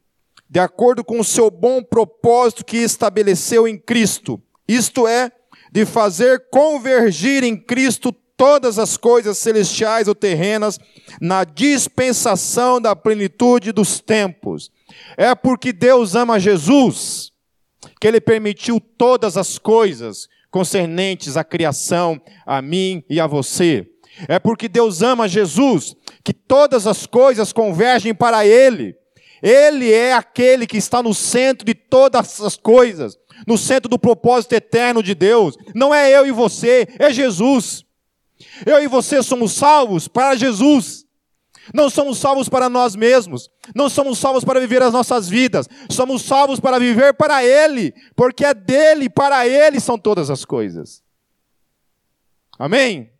de 0.48 0.60
acordo 0.60 1.04
com 1.04 1.20
o 1.20 1.24
seu 1.24 1.50
bom 1.50 1.82
propósito 1.82 2.64
que 2.64 2.76
estabeleceu 2.78 3.66
em 3.66 3.78
Cristo 3.78 4.42
isto 4.68 5.08
é, 5.08 5.32
de 5.72 5.86
fazer 5.86 6.50
convergir 6.50 7.42
em 7.42 7.56
Cristo 7.56 8.14
todas 8.38 8.78
as 8.78 8.96
coisas 8.96 9.36
celestiais 9.36 10.06
ou 10.06 10.14
terrenas 10.14 10.78
na 11.20 11.42
dispensação 11.42 12.80
da 12.80 12.94
plenitude 12.94 13.72
dos 13.72 14.00
tempos. 14.00 14.70
É 15.16 15.34
porque 15.34 15.72
Deus 15.72 16.14
ama 16.14 16.38
Jesus 16.38 17.32
que 18.00 18.06
ele 18.06 18.20
permitiu 18.20 18.80
todas 18.80 19.36
as 19.36 19.58
coisas 19.58 20.28
concernentes 20.50 21.36
à 21.36 21.42
criação, 21.42 22.20
a 22.46 22.62
mim 22.62 23.02
e 23.10 23.20
a 23.20 23.26
você. 23.26 23.86
É 24.28 24.38
porque 24.38 24.68
Deus 24.68 25.02
ama 25.02 25.28
Jesus 25.28 25.94
que 26.24 26.32
todas 26.32 26.86
as 26.86 27.06
coisas 27.06 27.52
convergem 27.52 28.14
para 28.14 28.46
ele. 28.46 28.94
Ele 29.42 29.92
é 29.92 30.14
aquele 30.14 30.66
que 30.66 30.76
está 30.76 31.02
no 31.02 31.12
centro 31.12 31.66
de 31.66 31.74
todas 31.74 32.40
as 32.40 32.56
coisas 32.56 33.18
no 33.46 33.56
centro 33.56 33.88
do 33.88 33.98
propósito 33.98 34.54
eterno 34.54 35.02
de 35.02 35.14
Deus. 35.14 35.56
Não 35.74 35.94
é 35.94 36.10
eu 36.10 36.26
e 36.26 36.32
você, 36.32 36.88
é 36.98 37.12
Jesus. 37.12 37.84
Eu 38.64 38.82
e 38.82 38.86
você 38.86 39.22
somos 39.22 39.52
salvos 39.52 40.08
para 40.08 40.36
Jesus. 40.36 41.06
Não 41.74 41.90
somos 41.90 42.18
salvos 42.18 42.48
para 42.48 42.68
nós 42.68 42.96
mesmos. 42.96 43.50
Não 43.74 43.88
somos 43.88 44.18
salvos 44.18 44.44
para 44.44 44.60
viver 44.60 44.82
as 44.82 44.92
nossas 44.92 45.28
vidas. 45.28 45.68
Somos 45.90 46.22
salvos 46.22 46.60
para 46.60 46.78
viver 46.78 47.14
para 47.14 47.44
Ele. 47.44 47.92
Porque 48.16 48.44
é 48.44 48.54
dele, 48.54 49.10
para 49.10 49.46
Ele 49.46 49.80
são 49.80 49.98
todas 49.98 50.30
as 50.30 50.44
coisas. 50.44 51.02
Amém? 52.58 53.12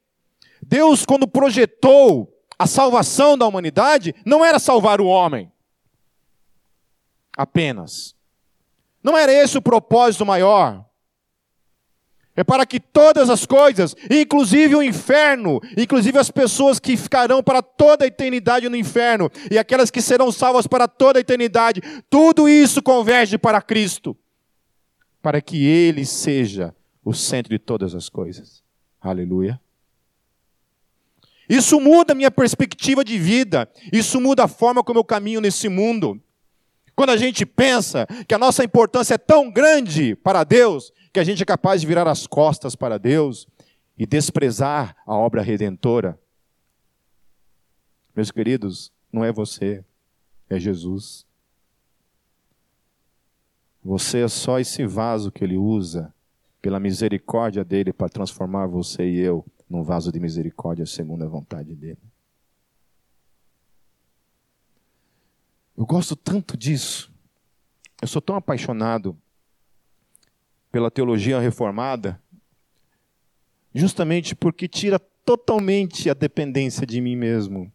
Deus, 0.62 1.04
quando 1.04 1.28
projetou 1.28 2.35
a 2.59 2.66
salvação 2.66 3.38
da 3.38 3.46
humanidade, 3.46 4.14
não 4.24 4.44
era 4.44 4.59
salvar 4.59 5.00
o 5.00 5.07
homem 5.07 5.50
apenas. 7.37 8.16
Não 9.02 9.16
era 9.16 9.33
esse 9.33 9.57
o 9.57 9.62
propósito 9.62 10.26
maior. 10.26 10.85
É 12.38 12.44
para 12.44 12.64
que 12.64 12.79
todas 12.79 13.29
as 13.31 13.44
coisas, 13.44 13.96
inclusive 14.09 14.77
o 14.77 14.81
inferno, 14.81 15.61
inclusive 15.77 16.16
as 16.20 16.31
pessoas 16.31 16.79
que 16.79 16.96
ficarão 16.96 17.42
para 17.42 17.61
toda 17.61 18.05
a 18.05 18.07
eternidade 18.07 18.68
no 18.68 18.77
inferno, 18.77 19.29
e 19.51 19.59
aquelas 19.59 19.90
que 19.90 20.01
serão 20.01 20.31
salvas 20.31 20.64
para 20.64 20.87
toda 20.87 21.18
a 21.18 21.20
eternidade, 21.20 21.83
tudo 22.09 22.48
isso 22.48 22.81
converge 22.81 23.37
para 23.37 23.61
Cristo, 23.61 24.16
para 25.20 25.40
que 25.40 25.66
Ele 25.66 26.07
seja 26.07 26.72
o 27.05 27.12
centro 27.12 27.51
de 27.51 27.59
todas 27.59 27.92
as 27.92 28.09
coisas. 28.09 28.62
Aleluia. 29.01 29.61
Isso 31.48 31.81
muda 31.81 32.12
a 32.12 32.14
minha 32.14 32.31
perspectiva 32.31 33.03
de 33.05 33.18
vida, 33.18 33.68
isso 33.92 34.20
muda 34.20 34.44
a 34.44 34.48
forma 34.48 34.85
como 34.85 35.01
eu 35.01 35.05
caminho 35.05 35.40
nesse 35.40 35.68
mundo. 35.68 36.22
Quando 36.94 37.11
a 37.11 37.16
gente 37.16 37.44
pensa 37.44 38.07
que 38.29 38.35
a 38.35 38.38
nossa 38.38 38.62
importância 38.62 39.14
é 39.14 39.18
tão 39.18 39.51
grande 39.51 40.14
para 40.14 40.44
Deus, 40.44 40.92
que 41.12 41.21
a 41.21 41.25
gente 41.25 41.42
é 41.42 41.47
capaz 41.47 41.81
de 41.81 41.87
virar 41.87 42.09
as 42.09 42.27
costas 42.27 42.77
para 42.77 42.99
Deus 42.99 43.47
e 43.97 44.07
desprezar 44.07 44.97
a 45.07 45.14
obra 45.14 45.42
redentora. 45.42 46.18
Meus 48.14 48.31
queridos, 48.31 48.92
não 49.12 49.25
é 49.25 49.33
você, 49.33 49.85
é 50.49 50.59
Jesus. 50.59 51.27
Você 53.83 54.21
é 54.21 54.29
só 54.29 54.59
esse 54.59 54.87
vaso 54.87 55.33
que 55.33 55.42
ele 55.44 55.57
usa 55.57 56.12
pela 56.61 56.81
misericórdia 56.81 57.64
dele 57.64 57.92
para 57.92 58.09
transformar 58.09 58.66
você 58.66 59.09
e 59.09 59.18
eu 59.18 59.44
num 59.68 59.83
vaso 59.83 60.11
de 60.11 60.18
misericórdia 60.18 60.87
segundo 60.87 61.25
a 61.25 61.29
vontade 61.29 61.75
dele. 61.75 61.99
Eu 65.77 65.87
gosto 65.87 66.16
tanto 66.16 66.57
disso. 66.57 67.12
Eu 68.03 68.09
sou 68.09 68.21
tão 68.21 68.35
apaixonado 68.35 69.16
pela 70.70 70.90
teologia 70.90 71.40
reformada, 71.40 72.20
justamente 73.74 74.35
porque 74.35 74.68
tira 74.68 74.98
totalmente 74.98 76.09
a 76.09 76.14
dependência 76.14 76.87
de 76.87 77.00
mim 77.00 77.16
mesmo. 77.16 77.72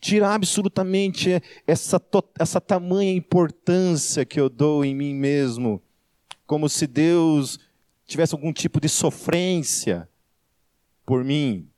Tira 0.00 0.30
absolutamente 0.30 1.40
essa, 1.66 2.00
essa 2.38 2.60
tamanha 2.60 3.12
importância 3.12 4.24
que 4.24 4.40
eu 4.40 4.48
dou 4.48 4.84
em 4.84 4.94
mim 4.94 5.14
mesmo, 5.14 5.80
como 6.46 6.68
se 6.68 6.86
Deus 6.86 7.58
tivesse 8.04 8.34
algum 8.34 8.52
tipo 8.52 8.80
de 8.80 8.88
sofrência 8.88 10.08
por 11.06 11.24
mim. 11.24 11.68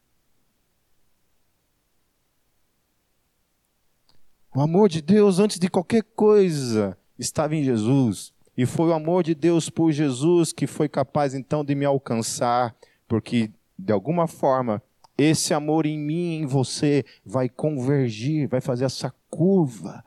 O 4.55 4.61
amor 4.61 4.89
de 4.89 5.03
Deus, 5.03 5.39
antes 5.39 5.59
de 5.59 5.69
qualquer 5.69 6.03
coisa, 6.03 6.97
estava 7.19 7.55
em 7.57 7.63
Jesus. 7.65 8.34
E 8.57 8.67
foi 8.67 8.91
o 8.91 8.95
amor 8.95 9.23
de 9.25 9.35
Deus 9.35 9.69
por 9.69 9.91
Jesus 9.91 10.53
que 10.53 10.67
foi 10.67 10.89
capaz 10.89 11.35
então 11.35 11.65
de 11.65 11.75
me 11.75 11.85
alcançar, 11.85 12.75
porque 13.09 13.51
de 13.79 13.93
alguma 13.93 14.27
forma 14.27 14.83
esse 15.17 15.55
amor 15.55 15.87
em 15.87 15.99
mim 15.99 16.35
em 16.35 16.47
você 16.47 17.05
vai 17.25 17.49
convergir, 17.49 18.49
vai 18.49 18.61
fazer 18.61 18.85
essa 18.85 19.15
curva 19.31 20.05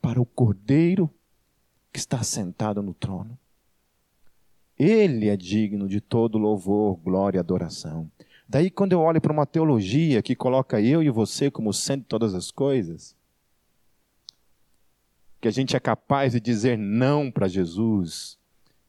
para 0.00 0.20
o 0.20 0.26
Cordeiro 0.26 1.10
que 1.92 1.98
está 1.98 2.22
sentado 2.22 2.82
no 2.82 2.94
trono. 2.94 3.38
Ele 4.78 5.28
é 5.28 5.36
digno 5.36 5.88
de 5.88 6.00
todo 6.00 6.38
louvor, 6.38 6.96
glória 6.96 7.38
e 7.38 7.40
adoração. 7.40 8.10
Daí, 8.48 8.70
quando 8.70 8.92
eu 8.92 9.00
olho 9.00 9.20
para 9.20 9.32
uma 9.32 9.44
teologia 9.44 10.22
que 10.22 10.36
coloca 10.36 10.80
eu 10.80 11.02
e 11.02 11.10
você 11.10 11.50
como 11.50 11.72
de 11.72 12.04
todas 12.04 12.34
as 12.34 12.50
coisas, 12.50 13.14
que 15.40 15.48
a 15.48 15.50
gente 15.50 15.76
é 15.76 15.80
capaz 15.80 16.32
de 16.32 16.40
dizer 16.40 16.76
não 16.76 17.30
para 17.30 17.46
Jesus, 17.46 18.38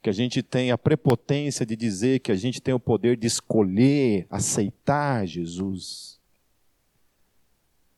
que 0.02 0.10
a 0.10 0.14
gente 0.14 0.42
tem 0.42 0.72
a 0.72 0.78
prepotência 0.78 1.66
de 1.66 1.76
dizer 1.76 2.20
que 2.20 2.32
a 2.32 2.36
gente 2.36 2.62
tem 2.62 2.74
o 2.74 2.80
poder 2.80 3.18
de 3.18 3.28
escolher, 3.28 4.26
aceitar 4.30 5.26
Jesus. 5.28 6.20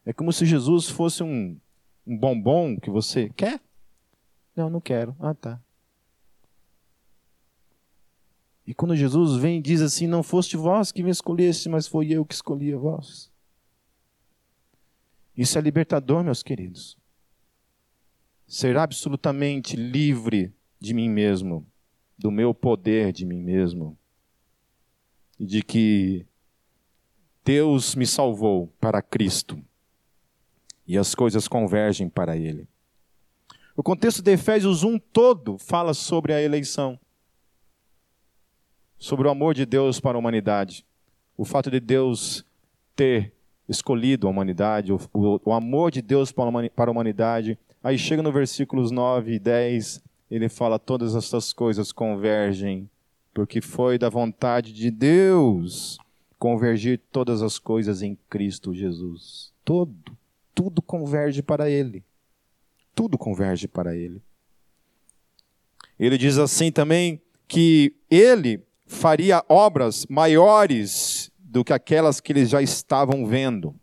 É 0.05 0.11
como 0.11 0.33
se 0.33 0.45
Jesus 0.45 0.89
fosse 0.89 1.23
um, 1.23 1.57
um 2.05 2.17
bombom 2.17 2.77
que 2.79 2.89
você 2.89 3.29
quer? 3.29 3.61
Não, 4.55 4.69
não 4.69 4.81
quero. 4.81 5.15
Ah, 5.19 5.33
tá. 5.33 5.61
E 8.65 8.73
quando 8.73 8.95
Jesus 8.95 9.37
vem 9.41 9.59
e 9.59 9.61
diz 9.61 9.81
assim: 9.81 10.07
Não 10.07 10.23
foste 10.23 10.57
vós 10.57 10.91
que 10.91 11.03
me 11.03 11.09
escolheste, 11.09 11.69
mas 11.69 11.87
foi 11.87 12.11
eu 12.11 12.25
que 12.25 12.33
escolhi 12.33 12.73
a 12.73 12.77
vós. 12.77 13.31
Isso 15.35 15.57
é 15.57 15.61
libertador, 15.61 16.23
meus 16.23 16.43
queridos. 16.43 16.97
Ser 18.51 18.75
absolutamente 18.75 19.77
livre 19.77 20.53
de 20.77 20.93
mim 20.93 21.09
mesmo, 21.09 21.65
do 22.17 22.29
meu 22.29 22.53
poder 22.53 23.13
de 23.13 23.25
mim 23.25 23.41
mesmo, 23.41 23.97
e 25.39 25.45
de 25.45 25.63
que 25.63 26.25
Deus 27.45 27.95
me 27.95 28.05
salvou 28.05 28.67
para 28.77 29.01
Cristo 29.01 29.57
e 30.85 30.97
as 30.97 31.15
coisas 31.15 31.47
convergem 31.47 32.09
para 32.09 32.35
Ele. 32.35 32.67
O 33.73 33.81
contexto 33.81 34.21
de 34.21 34.31
Efésios 34.31 34.83
1 34.83 34.99
todo 34.99 35.57
fala 35.57 35.93
sobre 35.93 36.33
a 36.33 36.41
eleição 36.41 36.99
sobre 38.99 39.27
o 39.27 39.31
amor 39.31 39.55
de 39.55 39.65
Deus 39.65 39.99
para 39.99 40.15
a 40.17 40.19
humanidade. 40.19 40.85
O 41.35 41.45
fato 41.45 41.71
de 41.71 41.79
Deus 41.79 42.45
ter 42.95 43.33
escolhido 43.67 44.27
a 44.27 44.29
humanidade, 44.29 44.91
o, 44.91 44.99
o, 45.13 45.39
o 45.45 45.53
amor 45.53 45.89
de 45.89 46.01
Deus 46.01 46.31
para 46.31 46.45
a 46.45 46.91
humanidade. 46.91 47.57
Aí 47.83 47.97
chega 47.97 48.21
no 48.21 48.31
versículos 48.31 48.91
9 48.91 49.33
e 49.33 49.39
10, 49.39 50.01
ele 50.29 50.49
fala: 50.49 50.77
todas 50.77 51.15
essas 51.15 51.51
coisas 51.51 51.91
convergem, 51.91 52.89
porque 53.33 53.61
foi 53.61 53.97
da 53.97 54.09
vontade 54.09 54.73
de 54.73 54.91
Deus 54.91 55.97
convergir 56.37 56.99
todas 57.11 57.41
as 57.41 57.59
coisas 57.59 58.01
em 58.01 58.17
Cristo 58.29 58.73
Jesus. 58.73 59.51
Todo, 59.63 60.17
tudo 60.55 60.81
converge 60.81 61.41
para 61.41 61.69
Ele. 61.69 62.03
Tudo 62.95 63.17
converge 63.17 63.67
para 63.67 63.95
Ele. 63.95 64.21
Ele 65.99 66.17
diz 66.17 66.37
assim 66.37 66.71
também 66.71 67.21
que 67.47 67.93
Ele 68.09 68.63
faria 68.87 69.43
obras 69.47 70.05
maiores 70.09 71.31
do 71.39 71.63
que 71.63 71.73
aquelas 71.73 72.19
que 72.19 72.31
eles 72.31 72.49
já 72.49 72.61
estavam 72.61 73.25
vendo. 73.25 73.75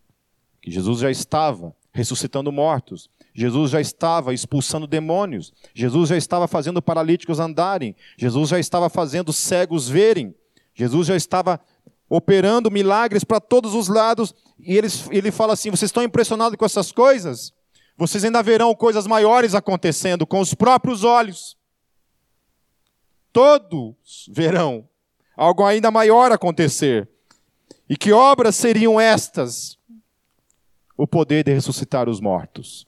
Que 0.61 0.71
Jesus 0.71 1.01
já 1.01 1.11
estava 1.11 1.75
ressuscitando 1.93 2.51
mortos. 2.51 3.09
Jesus 3.39 3.71
já 3.71 3.81
estava 3.81 4.35
expulsando 4.35 4.85
demônios. 4.85 5.53
Jesus 5.73 6.09
já 6.09 6.17
estava 6.17 6.49
fazendo 6.49 6.83
paralíticos 6.83 7.39
andarem. 7.39 7.95
Jesus 8.17 8.49
já 8.49 8.59
estava 8.59 8.91
fazendo 8.91 9.33
cegos 9.33 9.89
verem. 9.89 10.35
Jesus 10.75 11.07
já 11.07 11.15
estava 11.15 11.61
operando 12.11 12.69
milagres 12.69 13.23
para 13.23 13.39
todos 13.39 13.75
os 13.75 13.87
lados. 13.87 14.35
E 14.59 14.77
ele, 14.77 14.89
ele 15.13 15.31
fala 15.31 15.53
assim: 15.53 15.71
vocês 15.71 15.89
estão 15.89 16.03
impressionados 16.03 16.59
com 16.59 16.65
essas 16.65 16.91
coisas? 16.91 17.55
Vocês 17.97 18.25
ainda 18.25 18.43
verão 18.43 18.75
coisas 18.75 19.07
maiores 19.07 19.55
acontecendo 19.55 20.27
com 20.27 20.41
os 20.41 20.53
próprios 20.53 21.05
olhos. 21.05 21.57
Todos 23.33 24.29
verão 24.33 24.89
algo 25.37 25.65
ainda 25.65 25.93
maior 25.93 26.33
acontecer. 26.33 27.09
E 27.89 27.97
que 27.97 28.11
obras 28.11 28.57
seriam 28.57 29.01
estas? 29.01 29.79
O 30.97 31.07
poder 31.07 31.45
de 31.45 31.55
ressuscitar 31.55 32.09
os 32.09 32.21
mortos. 32.21 32.88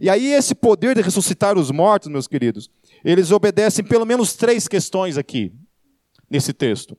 E 0.00 0.10
aí, 0.10 0.32
esse 0.32 0.54
poder 0.54 0.94
de 0.94 1.02
ressuscitar 1.02 1.56
os 1.56 1.70
mortos, 1.70 2.08
meus 2.08 2.26
queridos, 2.26 2.70
eles 3.04 3.30
obedecem 3.30 3.84
pelo 3.84 4.04
menos 4.04 4.34
três 4.34 4.66
questões 4.66 5.16
aqui, 5.16 5.52
nesse 6.28 6.52
texto. 6.52 6.96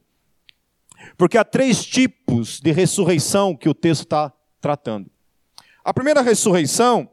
Porque 1.17 1.37
há 1.37 1.43
três 1.43 1.85
tipos 1.85 2.59
de 2.59 2.71
ressurreição 2.71 3.55
que 3.55 3.69
o 3.69 3.73
texto 3.73 4.03
está 4.03 4.33
tratando. 4.61 5.09
A 5.83 5.93
primeira 5.93 6.21
ressurreição 6.21 7.09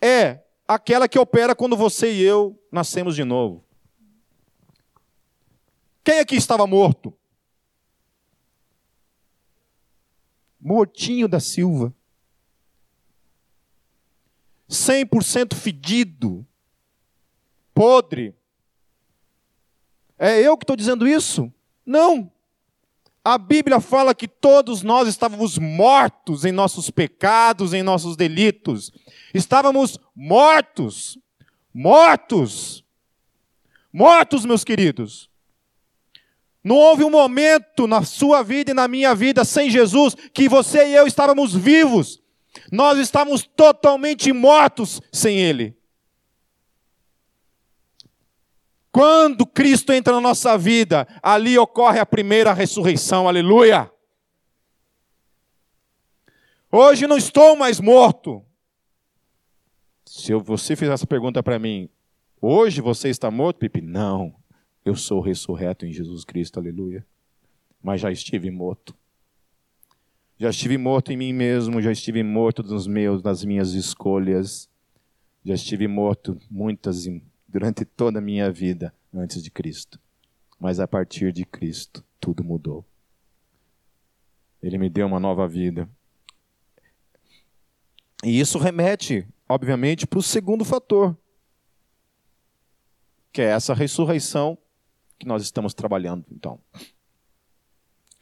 é 0.00 0.40
aquela 0.66 1.08
que 1.08 1.18
opera 1.18 1.54
quando 1.54 1.76
você 1.76 2.12
e 2.12 2.22
eu 2.22 2.58
nascemos 2.70 3.14
de 3.14 3.24
novo. 3.24 3.64
Quem 6.02 6.18
aqui 6.18 6.34
estava 6.34 6.66
morto? 6.66 7.16
Mortinho 10.60 11.28
da 11.28 11.38
Silva. 11.38 11.94
100% 14.72 15.54
fedido. 15.54 16.46
Podre. 17.74 18.34
É 20.18 20.40
eu 20.40 20.56
que 20.56 20.64
estou 20.64 20.76
dizendo 20.76 21.06
isso? 21.06 21.52
Não. 21.84 22.30
A 23.24 23.38
Bíblia 23.38 23.80
fala 23.80 24.14
que 24.14 24.26
todos 24.26 24.82
nós 24.82 25.06
estávamos 25.06 25.58
mortos 25.58 26.44
em 26.44 26.50
nossos 26.50 26.90
pecados, 26.90 27.72
em 27.72 27.82
nossos 27.82 28.16
delitos. 28.16 28.90
Estávamos 29.32 29.98
mortos. 30.14 31.18
Mortos. 31.72 32.84
Mortos, 33.92 34.44
meus 34.44 34.64
queridos. 34.64 35.30
Não 36.64 36.76
houve 36.76 37.04
um 37.04 37.10
momento 37.10 37.86
na 37.86 38.02
sua 38.04 38.42
vida 38.42 38.70
e 38.70 38.74
na 38.74 38.88
minha 38.88 39.14
vida 39.14 39.44
sem 39.44 39.68
Jesus 39.68 40.14
que 40.32 40.48
você 40.48 40.88
e 40.88 40.94
eu 40.94 41.06
estávamos 41.06 41.54
vivos. 41.54 42.21
Nós 42.70 42.98
estávamos 42.98 43.42
totalmente 43.44 44.32
mortos 44.32 45.00
sem 45.12 45.38
Ele. 45.38 45.76
Quando 48.92 49.46
Cristo 49.46 49.90
entra 49.92 50.12
na 50.12 50.20
nossa 50.20 50.58
vida, 50.58 51.08
ali 51.22 51.56
ocorre 51.56 51.98
a 51.98 52.04
primeira 52.04 52.52
ressurreição, 52.52 53.26
aleluia. 53.26 53.90
Hoje 56.70 57.06
não 57.06 57.16
estou 57.16 57.56
mais 57.56 57.80
morto. 57.80 58.44
Se 60.04 60.34
você 60.34 60.76
fizer 60.76 60.92
essa 60.92 61.06
pergunta 61.06 61.42
para 61.42 61.58
mim, 61.58 61.88
hoje 62.40 62.82
você 62.82 63.08
está 63.08 63.30
morto, 63.30 63.58
Pipe? 63.58 63.80
Não. 63.80 64.34
Eu 64.84 64.94
sou 64.94 65.20
ressurreto 65.20 65.86
em 65.86 65.92
Jesus 65.92 66.22
Cristo, 66.24 66.58
aleluia. 66.58 67.06
Mas 67.82 68.00
já 68.00 68.12
estive 68.12 68.50
morto. 68.50 68.94
Já 70.42 70.50
estive 70.50 70.76
morto 70.76 71.12
em 71.12 71.16
mim 71.16 71.32
mesmo, 71.32 71.80
já 71.80 71.92
estive 71.92 72.20
morto 72.24 72.64
nos 72.64 72.88
meus, 72.88 73.22
nas 73.22 73.44
minhas 73.44 73.74
escolhas. 73.74 74.68
Já 75.44 75.54
estive 75.54 75.86
morto 75.86 76.36
muitas 76.50 77.06
durante 77.46 77.84
toda 77.84 78.18
a 78.18 78.20
minha 78.20 78.50
vida 78.50 78.92
antes 79.14 79.40
de 79.40 79.52
Cristo. 79.52 80.00
Mas 80.58 80.80
a 80.80 80.88
partir 80.88 81.32
de 81.32 81.44
Cristo, 81.44 82.04
tudo 82.18 82.42
mudou. 82.42 82.84
Ele 84.60 84.78
me 84.78 84.90
deu 84.90 85.06
uma 85.06 85.20
nova 85.20 85.46
vida. 85.46 85.88
E 88.24 88.40
isso 88.40 88.58
remete, 88.58 89.24
obviamente, 89.48 90.08
para 90.08 90.18
o 90.18 90.22
segundo 90.24 90.64
fator, 90.64 91.16
que 93.32 93.42
é 93.42 93.44
essa 93.44 93.74
ressurreição 93.74 94.58
que 95.20 95.24
nós 95.24 95.44
estamos 95.44 95.72
trabalhando, 95.72 96.24
então? 96.32 96.58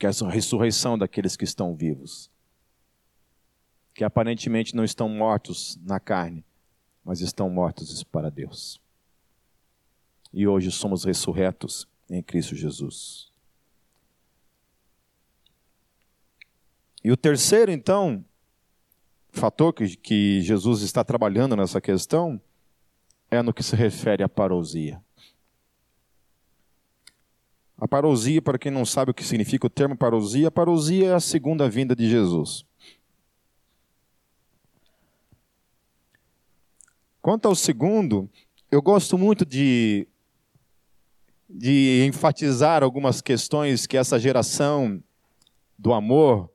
Que 0.01 0.07
é 0.07 0.09
a 0.09 0.31
ressurreição 0.31 0.97
daqueles 0.97 1.37
que 1.37 1.45
estão 1.45 1.75
vivos. 1.77 2.31
Que 3.93 4.03
aparentemente 4.03 4.75
não 4.75 4.83
estão 4.83 5.11
mortos 5.11 5.79
na 5.83 6.01
carne, 6.01 6.43
mas 7.05 7.21
estão 7.21 7.51
mortos 7.51 8.03
para 8.03 8.31
Deus. 8.31 8.81
E 10.33 10.49
hoje 10.49 10.71
somos 10.71 11.05
ressurretos 11.05 11.87
em 12.09 12.23
Cristo 12.23 12.57
Jesus. 12.57 13.31
E 17.05 17.13
o 17.13 17.17
terceiro, 17.17 17.71
então, 17.71 18.25
fator 19.29 19.75
que, 19.75 19.97
que 19.97 20.41
Jesus 20.41 20.81
está 20.81 21.05
trabalhando 21.05 21.55
nessa 21.55 21.79
questão 21.79 22.41
é 23.31 23.43
no 23.43 23.53
que 23.53 23.63
se 23.63 23.77
refere 23.77 24.23
à 24.23 24.29
parousia. 24.31 25.03
A 27.81 27.89
parousia, 27.89 28.43
para 28.43 28.59
quem 28.59 28.71
não 28.71 28.85
sabe 28.85 29.11
o 29.11 29.15
que 29.15 29.25
significa 29.25 29.67
o 29.67 29.71
termo 29.71 29.97
parousia, 29.97 30.49
a 30.49 30.51
parousia 30.51 31.09
é 31.09 31.15
a 31.15 31.21
segunda 31.21 31.67
vinda 31.67 31.97
de 31.97 32.11
Jesus. 32.11 32.63
Quanto 37.23 37.49
ao 37.49 37.55
segundo, 37.55 38.29
eu 38.71 38.83
gosto 38.83 39.17
muito 39.17 39.47
de, 39.47 40.07
de 41.49 42.05
enfatizar 42.07 42.83
algumas 42.83 43.23
questões 43.23 43.87
que 43.87 43.97
essa 43.97 44.19
geração 44.19 45.03
do 45.79 45.95
amor 45.95 46.51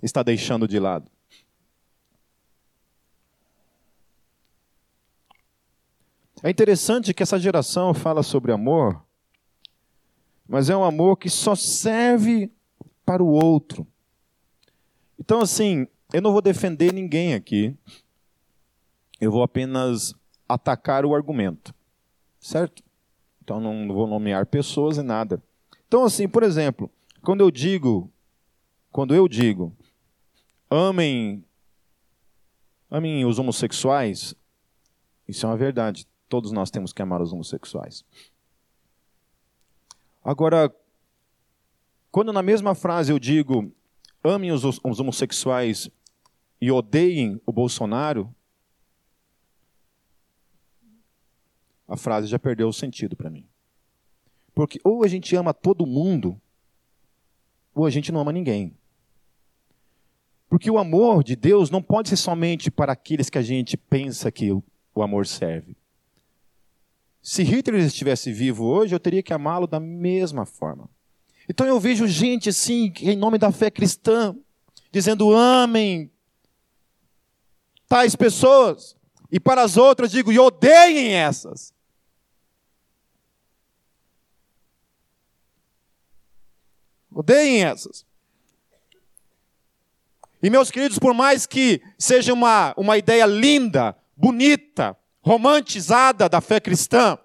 está 0.00 0.22
deixando 0.22 0.68
de 0.68 0.78
lado. 0.78 1.10
É 6.44 6.48
interessante 6.48 7.12
que 7.12 7.24
essa 7.24 7.40
geração 7.40 7.92
fala 7.92 8.22
sobre 8.22 8.52
amor 8.52 9.04
mas 10.50 10.68
é 10.68 10.76
um 10.76 10.82
amor 10.82 11.16
que 11.16 11.30
só 11.30 11.54
serve 11.54 12.50
para 13.06 13.22
o 13.22 13.28
outro. 13.28 13.86
Então, 15.16 15.40
assim, 15.40 15.86
eu 16.12 16.20
não 16.20 16.32
vou 16.32 16.42
defender 16.42 16.92
ninguém 16.92 17.34
aqui, 17.34 17.72
eu 19.20 19.30
vou 19.30 19.44
apenas 19.44 20.12
atacar 20.48 21.04
o 21.04 21.14
argumento, 21.14 21.72
certo? 22.40 22.82
Então, 23.40 23.60
não 23.60 23.94
vou 23.94 24.08
nomear 24.08 24.44
pessoas 24.44 24.96
e 24.96 25.02
nada. 25.02 25.40
Então, 25.86 26.04
assim, 26.04 26.28
por 26.28 26.42
exemplo, 26.42 26.90
quando 27.22 27.42
eu 27.42 27.50
digo, 27.50 28.10
quando 28.90 29.14
eu 29.14 29.28
digo, 29.28 29.72
amem, 30.68 31.44
amem 32.90 33.24
os 33.24 33.38
homossexuais, 33.38 34.34
isso 35.28 35.46
é 35.46 35.48
uma 35.48 35.56
verdade. 35.56 36.08
Todos 36.28 36.50
nós 36.50 36.72
temos 36.72 36.92
que 36.92 37.02
amar 37.02 37.22
os 37.22 37.32
homossexuais. 37.32 38.04
Agora, 40.22 40.74
Quando 42.10 42.32
na 42.32 42.42
mesma 42.42 42.74
frase 42.74 43.12
eu 43.12 43.18
digo 43.18 43.72
amem 44.22 44.50
os, 44.50 44.64
os 44.64 45.00
homossexuais 45.00 45.88
e 46.60 46.70
odeiem 46.70 47.40
o 47.46 47.52
Bolsonaro, 47.52 48.34
a 51.88 51.96
frase 51.96 52.26
já 52.26 52.38
perdeu 52.38 52.68
o 52.68 52.72
sentido 52.72 53.16
para 53.16 53.30
mim. 53.30 53.46
Porque 54.54 54.78
ou 54.84 55.04
a 55.04 55.08
gente 55.08 55.34
ama 55.36 55.54
todo 55.54 55.86
mundo, 55.86 56.40
ou 57.74 57.86
a 57.86 57.90
gente 57.90 58.12
não 58.12 58.20
ama 58.20 58.32
ninguém. 58.32 58.76
Porque 60.48 60.70
o 60.70 60.78
amor 60.78 61.22
de 61.22 61.36
Deus 61.36 61.70
não 61.70 61.80
pode 61.80 62.08
ser 62.08 62.16
somente 62.16 62.70
para 62.70 62.92
aqueles 62.92 63.30
que 63.30 63.38
a 63.38 63.42
gente 63.42 63.76
pensa 63.76 64.30
que 64.30 64.50
o 64.52 65.02
amor 65.02 65.26
serve. 65.26 65.76
Se 67.22 67.42
Hitler 67.42 67.80
estivesse 67.80 68.32
vivo 68.32 68.64
hoje, 68.64 68.94
eu 68.94 69.00
teria 69.00 69.22
que 69.22 69.32
amá-lo 69.32 69.66
da 69.66 69.78
mesma 69.78 70.46
forma. 70.46 70.88
Então 71.48 71.66
eu 71.66 71.78
vejo 71.78 72.06
gente 72.06 72.48
assim, 72.48 72.92
em 73.00 73.16
nome 73.16 73.36
da 73.36 73.52
fé 73.52 73.70
cristã, 73.70 74.36
dizendo 74.90 75.34
amém 75.36 76.10
tais 77.90 78.14
pessoas, 78.14 78.96
e 79.32 79.40
para 79.40 79.62
as 79.62 79.76
outras 79.76 80.12
digo, 80.12 80.30
e 80.30 80.38
odeiem 80.38 81.12
essas. 81.12 81.74
Odeiem 87.10 87.64
essas. 87.64 88.06
E 90.40 90.48
meus 90.48 90.70
queridos, 90.70 91.00
por 91.00 91.12
mais 91.12 91.46
que 91.46 91.82
seja 91.98 92.32
uma, 92.32 92.72
uma 92.76 92.96
ideia 92.96 93.26
linda, 93.26 93.96
bonita, 94.16 94.96
romantizada 95.22 96.28
da 96.28 96.40
fé 96.40 96.60
cristã, 96.60 97.18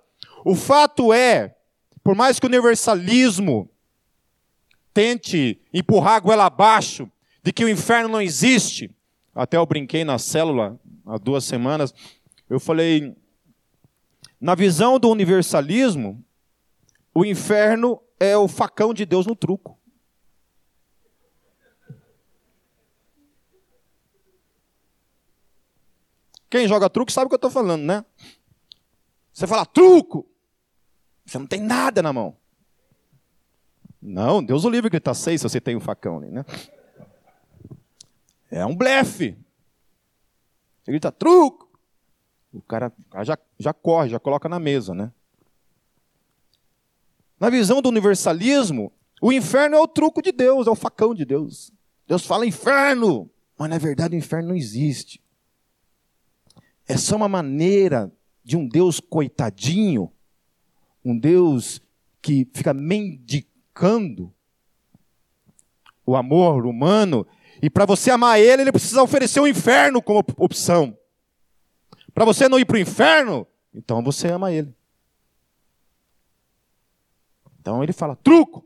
o 0.43 0.55
fato 0.55 1.13
é, 1.13 1.55
por 2.03 2.15
mais 2.15 2.39
que 2.39 2.45
o 2.45 2.49
universalismo 2.49 3.69
tente 4.93 5.59
empurrar 5.73 6.15
a 6.15 6.19
goela 6.19 6.45
abaixo 6.45 7.09
de 7.43 7.51
que 7.51 7.65
o 7.65 7.69
inferno 7.69 8.09
não 8.09 8.21
existe, 8.21 8.89
até 9.33 9.57
eu 9.57 9.65
brinquei 9.65 10.03
na 10.03 10.17
célula 10.17 10.79
há 11.05 11.17
duas 11.17 11.43
semanas, 11.43 11.93
eu 12.49 12.59
falei, 12.59 13.15
na 14.39 14.55
visão 14.55 14.99
do 14.99 15.09
universalismo, 15.09 16.23
o 17.13 17.25
inferno 17.25 18.01
é 18.19 18.37
o 18.37 18.47
facão 18.47 18.93
de 18.93 19.05
Deus 19.05 19.25
no 19.25 19.35
truco. 19.35 19.79
Quem 26.49 26.67
joga 26.67 26.89
truco 26.89 27.11
sabe 27.11 27.25
o 27.25 27.29
que 27.29 27.35
eu 27.35 27.37
estou 27.37 27.51
falando, 27.51 27.83
né? 27.83 28.05
Você 29.33 29.45
fala 29.45 29.65
truco, 29.65 30.25
você 31.25 31.37
não 31.37 31.47
tem 31.47 31.59
nada 31.59 32.01
na 32.01 32.13
mão. 32.13 32.37
Não, 34.01 34.43
Deus 34.43 34.63
o 34.63 34.69
livre 34.69 34.89
gritar 34.89 35.13
seis 35.13 35.41
se 35.41 35.49
você 35.49 35.59
tem 35.59 35.75
um 35.75 35.81
facão 35.81 36.17
ali, 36.17 36.29
né? 36.29 36.45
É 38.51 38.65
um 38.65 38.75
blefe. 38.75 39.37
Você 40.83 40.91
grita 40.91 41.11
truco. 41.11 41.67
O 42.53 42.61
cara, 42.61 42.93
o 42.97 43.09
cara 43.09 43.25
já, 43.25 43.37
já 43.59 43.73
corre, 43.73 44.09
já 44.09 44.19
coloca 44.19 44.47
na 44.47 44.59
mesa, 44.59 44.93
né? 44.93 45.11
Na 47.39 47.49
visão 47.49 47.81
do 47.81 47.89
universalismo, 47.89 48.93
o 49.21 49.33
inferno 49.33 49.75
é 49.75 49.79
o 49.79 49.87
truco 49.87 50.21
de 50.21 50.31
Deus, 50.31 50.67
é 50.67 50.69
o 50.69 50.75
facão 50.75 51.13
de 51.13 51.25
Deus. 51.25 51.73
Deus 52.07 52.25
fala 52.25 52.45
inferno, 52.45 53.29
mas 53.57 53.69
na 53.69 53.77
verdade 53.77 54.15
o 54.15 54.19
inferno 54.19 54.49
não 54.49 54.55
existe. 54.55 55.21
É 56.87 56.97
só 56.97 57.15
uma 57.15 57.27
maneira 57.27 58.11
de 58.43 58.55
um 58.55 58.67
Deus 58.67 58.99
coitadinho, 58.99 60.11
um 61.03 61.17
Deus 61.17 61.81
que 62.21 62.47
fica 62.53 62.73
mendicando 62.73 64.33
o 66.05 66.15
amor 66.15 66.65
humano, 66.65 67.25
e 67.61 67.69
para 67.69 67.85
você 67.85 68.11
amar 68.11 68.39
ele, 68.39 68.61
ele 68.61 68.71
precisa 68.71 69.01
oferecer 69.01 69.39
o 69.39 69.47
inferno 69.47 70.01
como 70.01 70.23
opção. 70.37 70.95
Para 72.13 72.25
você 72.25 72.47
não 72.47 72.59
ir 72.59 72.65
para 72.65 72.75
o 72.75 72.79
inferno, 72.79 73.47
então 73.73 74.03
você 74.03 74.27
ama 74.27 74.51
ele. 74.51 74.73
Então 77.59 77.83
ele 77.83 77.93
fala: 77.93 78.15
truco. 78.15 78.63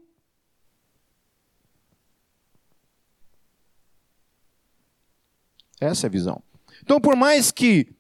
Essa 5.80 6.06
é 6.06 6.10
a 6.10 6.12
visão. 6.12 6.44
Então, 6.84 7.00
por 7.00 7.16
mais 7.16 7.52
que 7.52 7.96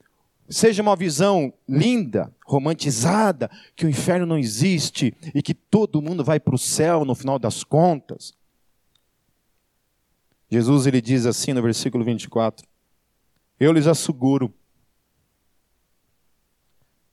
seja 0.49 0.81
uma 0.81 0.95
visão 0.95 1.53
linda, 1.67 2.33
romantizada, 2.45 3.49
que 3.75 3.85
o 3.85 3.89
inferno 3.89 4.25
não 4.25 4.37
existe 4.37 5.15
e 5.33 5.41
que 5.41 5.53
todo 5.53 6.01
mundo 6.01 6.23
vai 6.23 6.39
para 6.39 6.55
o 6.55 6.57
céu 6.57 7.05
no 7.05 7.13
final 7.13 7.37
das 7.37 7.63
contas. 7.63 8.33
Jesus 10.49 10.87
ele 10.87 10.99
diz 10.99 11.25
assim 11.25 11.53
no 11.53 11.61
versículo 11.61 12.03
24: 12.03 12.67
Eu 13.59 13.71
lhes 13.71 13.85
asseguro. 13.85 14.51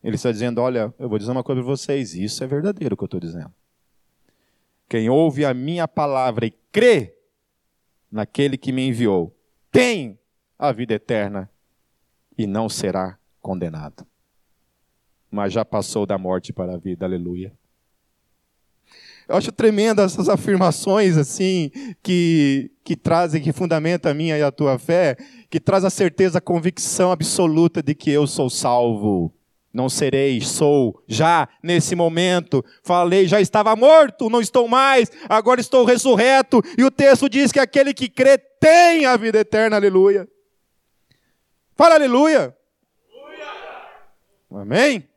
Ele 0.03 0.17
está 0.17 0.33
dizendo: 0.33 0.61
Olha, 0.63 0.95
eu 0.99 1.09
vou 1.09 1.19
dizer 1.19 1.31
uma 1.31 1.45
coisa 1.45 1.61
para 1.61 1.71
vocês, 1.71 2.15
isso 2.15 2.43
é 2.43 2.47
verdadeiro 2.47 2.95
o 2.95 2.97
que 2.97 3.05
eu 3.05 3.07
estou 3.07 3.21
dizendo. 3.21 3.53
Quem 4.89 5.11
ouve 5.11 5.45
a 5.45 5.53
minha 5.53 5.87
palavra 5.87 6.47
e 6.47 6.53
crê 6.73 7.15
naquele 8.11 8.57
que 8.57 8.73
me 8.73 8.89
enviou, 8.89 9.37
tem 9.71 10.19
a 10.59 10.73
vida 10.73 10.95
eterna 10.95 11.51
e 12.39 12.47
não 12.47 12.69
será 12.69 13.19
condenado. 13.47 14.05
Mas 15.31 15.53
já 15.53 15.65
passou 15.65 16.05
da 16.05 16.19
morte 16.19 16.53
para 16.53 16.75
a 16.75 16.77
vida, 16.77 17.07
aleluia. 17.07 17.53
Eu 19.29 19.37
acho 19.37 19.53
tremendo 19.53 20.03
essas 20.03 20.29
afirmações 20.29 21.17
assim 21.17 21.71
que, 22.03 22.73
que 22.83 22.97
trazem, 22.97 23.41
que 23.41 23.53
fundamentam 23.53 24.11
a 24.11 24.15
minha 24.15 24.37
e 24.37 24.43
a 24.43 24.51
tua 24.51 24.81
fé, 24.81 25.17
que 25.49 25.61
traz 25.61 25.85
a 25.85 25.91
certeza, 25.91 26.39
a 26.39 26.41
convicção 26.41 27.13
absoluta 27.13 27.81
de 27.81 27.95
que 27.95 28.11
eu 28.11 28.27
sou 28.27 28.51
salvo. 28.51 29.33
Não 29.73 29.89
serei, 29.89 30.41
sou, 30.41 31.01
já 31.07 31.49
nesse 31.63 31.95
momento. 31.95 32.65
Falei, 32.83 33.29
já 33.29 33.41
estava 33.41 33.77
morto, 33.77 34.29
não 34.29 34.41
estou 34.41 34.67
mais, 34.67 35.09
agora 35.29 35.61
estou 35.61 35.85
ressurreto. 35.85 36.61
E 36.77 36.83
o 36.83 36.91
texto 36.91 37.29
diz 37.29 37.53
que 37.53 37.61
aquele 37.61 37.95
que 37.95 38.09
crê 38.09 38.39
tem 38.39 39.07
a 39.07 39.17
vida 39.17 39.39
eterna, 39.39 39.77
aleluia. 39.77 40.27
Fala 41.77 41.95
aleluia. 41.95 42.56
Amém? 44.51 45.09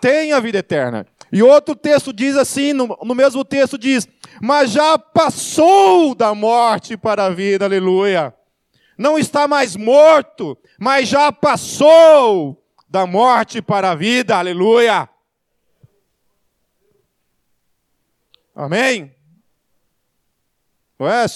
Tem 0.00 0.32
a 0.32 0.40
vida 0.40 0.58
eterna. 0.58 1.06
E 1.32 1.42
outro 1.42 1.74
texto 1.74 2.12
diz 2.12 2.36
assim, 2.36 2.72
no, 2.72 2.98
no 3.02 3.14
mesmo 3.14 3.44
texto 3.44 3.76
diz: 3.76 4.08
Mas 4.40 4.70
já 4.70 4.98
passou 4.98 6.14
da 6.14 6.34
morte 6.34 6.96
para 6.96 7.26
a 7.26 7.30
vida, 7.30 7.64
aleluia. 7.64 8.34
Não 8.96 9.18
está 9.18 9.46
mais 9.46 9.76
morto, 9.76 10.58
mas 10.78 11.08
já 11.08 11.30
passou 11.30 12.64
da 12.88 13.06
morte 13.06 13.60
para 13.62 13.92
a 13.92 13.94
vida, 13.94 14.36
aleluia. 14.36 15.08
Amém? 18.54 19.14
Ué, 21.00 21.26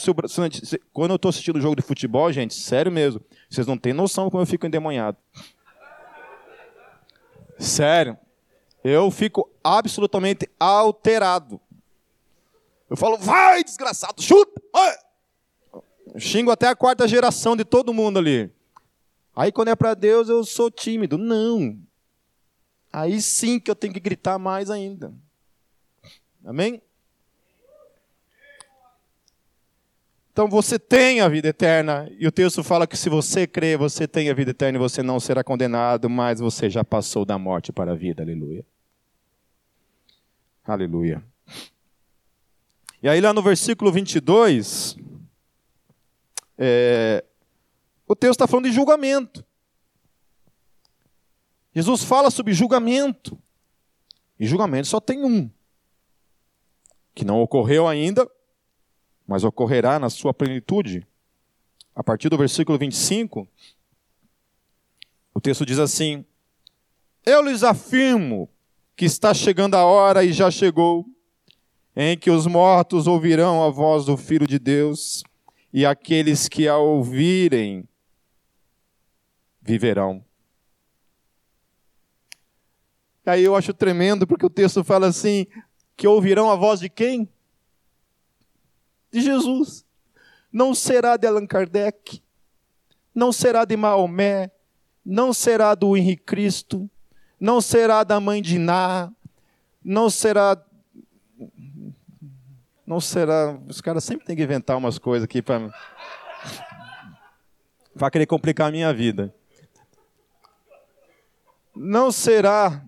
quando 0.92 1.12
eu 1.12 1.16
estou 1.16 1.28
assistindo 1.28 1.60
jogo 1.60 1.76
de 1.76 1.82
futebol, 1.82 2.32
gente, 2.32 2.52
sério 2.52 2.90
mesmo, 2.90 3.20
vocês 3.48 3.64
não 3.64 3.78
têm 3.78 3.92
noção 3.92 4.28
como 4.28 4.42
eu 4.42 4.46
fico 4.46 4.66
endemoniado. 4.66 5.16
Sério. 7.62 8.18
Eu 8.82 9.10
fico 9.10 9.48
absolutamente 9.62 10.50
alterado. 10.58 11.60
Eu 12.90 12.96
falo, 12.96 13.16
vai, 13.16 13.62
desgraçado, 13.62 14.20
chuta! 14.20 14.60
Vai! 14.72 14.96
xingo 16.18 16.50
até 16.50 16.68
a 16.68 16.76
quarta 16.76 17.08
geração 17.08 17.56
de 17.56 17.64
todo 17.64 17.94
mundo 17.94 18.18
ali. 18.18 18.50
Aí 19.34 19.50
quando 19.50 19.68
é 19.68 19.76
para 19.76 19.94
Deus 19.94 20.28
eu 20.28 20.44
sou 20.44 20.70
tímido. 20.70 21.16
Não. 21.16 21.78
Aí 22.92 23.22
sim 23.22 23.58
que 23.58 23.70
eu 23.70 23.74
tenho 23.74 23.94
que 23.94 24.00
gritar 24.00 24.38
mais 24.38 24.68
ainda. 24.68 25.14
Amém? 26.44 26.82
Então 30.32 30.48
você 30.48 30.78
tem 30.78 31.20
a 31.20 31.28
vida 31.28 31.48
eterna, 31.48 32.10
e 32.18 32.26
o 32.26 32.32
texto 32.32 32.64
fala 32.64 32.86
que 32.86 32.96
se 32.96 33.10
você 33.10 33.46
crê, 33.46 33.76
você 33.76 34.08
tem 34.08 34.30
a 34.30 34.34
vida 34.34 34.50
eterna 34.50 34.78
e 34.78 34.80
você 34.80 35.02
não 35.02 35.20
será 35.20 35.44
condenado, 35.44 36.08
mas 36.08 36.40
você 36.40 36.70
já 36.70 36.82
passou 36.82 37.26
da 37.26 37.38
morte 37.38 37.70
para 37.70 37.92
a 37.92 37.94
vida. 37.94 38.22
Aleluia. 38.22 38.64
Aleluia. 40.64 41.22
E 43.02 43.08
aí, 43.08 43.20
lá 43.20 43.34
no 43.34 43.42
versículo 43.42 43.92
22, 43.92 44.96
é, 46.56 47.22
o 48.06 48.16
texto 48.16 48.32
está 48.32 48.46
falando 48.46 48.66
de 48.66 48.72
julgamento. 48.72 49.44
Jesus 51.74 52.04
fala 52.04 52.30
sobre 52.30 52.54
julgamento. 52.54 53.38
E 54.38 54.46
julgamento 54.46 54.88
só 54.88 54.98
tem 54.98 55.24
um, 55.24 55.50
que 57.14 57.24
não 57.24 57.40
ocorreu 57.40 57.86
ainda, 57.86 58.28
mas 59.26 59.44
ocorrerá 59.44 59.98
na 59.98 60.10
sua 60.10 60.32
plenitude. 60.34 61.06
A 61.94 62.02
partir 62.02 62.28
do 62.28 62.38
versículo 62.38 62.78
25, 62.78 63.46
o 65.34 65.40
texto 65.40 65.64
diz 65.66 65.78
assim: 65.78 66.24
Eu 67.24 67.42
lhes 67.42 67.62
afirmo 67.62 68.48
que 68.96 69.04
está 69.04 69.34
chegando 69.34 69.74
a 69.74 69.84
hora 69.84 70.24
e 70.24 70.32
já 70.32 70.50
chegou, 70.50 71.06
em 71.94 72.16
que 72.16 72.30
os 72.30 72.46
mortos 72.46 73.06
ouvirão 73.06 73.62
a 73.62 73.70
voz 73.70 74.04
do 74.04 74.16
Filho 74.16 74.46
de 74.46 74.58
Deus, 74.58 75.22
e 75.72 75.84
aqueles 75.86 76.48
que 76.48 76.68
a 76.68 76.76
ouvirem 76.76 77.88
viverão. 79.60 80.24
Aí 83.24 83.44
eu 83.44 83.54
acho 83.54 83.72
tremendo, 83.72 84.26
porque 84.26 84.44
o 84.44 84.50
texto 84.50 84.82
fala 84.82 85.06
assim: 85.06 85.46
que 85.96 86.06
ouvirão 86.06 86.50
a 86.50 86.56
voz 86.56 86.80
de 86.80 86.88
quem? 86.88 87.28
De 89.12 89.20
Jesus. 89.20 89.84
Não 90.52 90.74
será 90.74 91.16
de 91.16 91.26
Allan 91.26 91.46
Kardec, 91.46 92.22
não 93.14 93.32
será 93.32 93.64
de 93.64 93.76
Maomé, 93.76 94.50
não 95.04 95.32
será 95.32 95.74
do 95.74 95.96
Henrique 95.96 96.24
Cristo, 96.24 96.90
não 97.38 97.60
será 97.60 98.04
da 98.04 98.20
mãe 98.20 98.40
de 98.40 98.58
Ná, 98.58 99.12
não 99.84 100.08
será. 100.08 100.62
Não 102.86 103.00
será. 103.00 103.58
Os 103.66 103.80
caras 103.80 104.04
sempre 104.04 104.26
têm 104.26 104.36
que 104.36 104.42
inventar 104.42 104.76
umas 104.76 104.98
coisas 104.98 105.24
aqui 105.24 105.42
para. 105.42 105.72
para 107.98 108.10
querer 108.10 108.26
complicar 108.26 108.68
a 108.68 108.72
minha 108.72 108.92
vida. 108.92 109.34
Não 111.74 112.12
será 112.12 112.84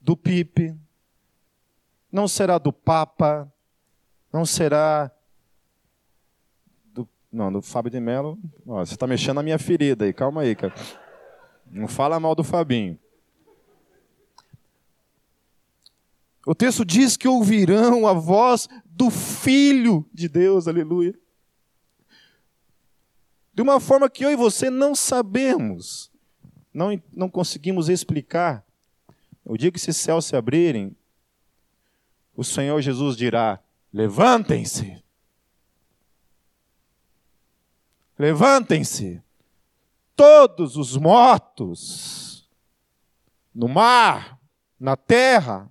do 0.00 0.16
Pipe, 0.16 0.76
não 2.10 2.26
será 2.26 2.58
do 2.58 2.72
Papa, 2.72 3.50
não 4.32 4.44
será. 4.44 5.10
Não, 7.36 7.52
do 7.52 7.60
Fábio 7.60 7.90
de 7.90 8.00
Mello. 8.00 8.38
Ó, 8.66 8.82
você 8.82 8.94
está 8.94 9.06
mexendo 9.06 9.34
na 9.34 9.42
minha 9.42 9.58
ferida 9.58 10.06
aí, 10.06 10.12
calma 10.14 10.40
aí, 10.40 10.56
cara. 10.56 10.72
Não 11.70 11.86
fala 11.86 12.18
mal 12.18 12.34
do 12.34 12.42
Fabinho. 12.42 12.98
O 16.46 16.54
texto 16.54 16.82
diz 16.82 17.14
que 17.14 17.28
ouvirão 17.28 18.06
a 18.06 18.14
voz 18.14 18.70
do 18.86 19.10
Filho 19.10 20.08
de 20.14 20.30
Deus, 20.30 20.66
aleluia. 20.66 21.14
De 23.52 23.60
uma 23.60 23.80
forma 23.80 24.08
que 24.08 24.24
eu 24.24 24.30
e 24.30 24.36
você 24.36 24.70
não 24.70 24.94
sabemos, 24.94 26.10
não, 26.72 26.98
não 27.12 27.28
conseguimos 27.28 27.90
explicar. 27.90 28.64
O 29.44 29.58
dia 29.58 29.70
que 29.70 29.76
esses 29.76 29.98
céus 29.98 30.24
se 30.24 30.34
abrirem, 30.34 30.96
o 32.34 32.42
Senhor 32.42 32.80
Jesus 32.80 33.14
dirá: 33.14 33.60
Levantem-se. 33.92 35.04
Levantem-se. 38.18 39.22
Todos 40.14 40.76
os 40.76 40.96
mortos 40.96 42.48
no 43.54 43.68
mar, 43.68 44.38
na 44.78 44.96
terra, 44.96 45.70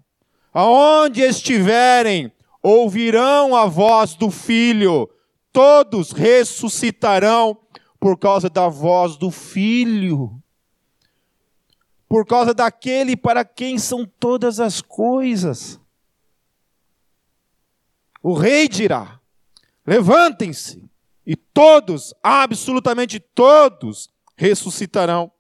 aonde 0.54 1.22
estiverem, 1.22 2.32
ouvirão 2.62 3.56
a 3.56 3.66
voz 3.66 4.16
do 4.16 4.32
Filho, 4.32 5.10
todos 5.52 6.12
ressuscitarão 6.12 7.58
por 8.00 8.18
causa 8.18 8.50
da 8.50 8.68
voz 8.68 9.18
do 9.18 9.30
Filho, 9.30 10.42
por 12.08 12.26
causa 12.26 12.54
daquele 12.54 13.16
para 13.16 13.46
quem 13.46 13.78
são 13.78 14.06
todas 14.06 14.60
as 14.60 14.82
coisas. 14.82 15.80
O 18.22 18.34
rei 18.34 18.68
dirá: 18.68 19.20
levantem-se, 19.86 20.84
todos, 21.56 22.14
absolutamente 22.22 23.18
todos, 23.18 24.10
ressuscitarão. 24.36 25.32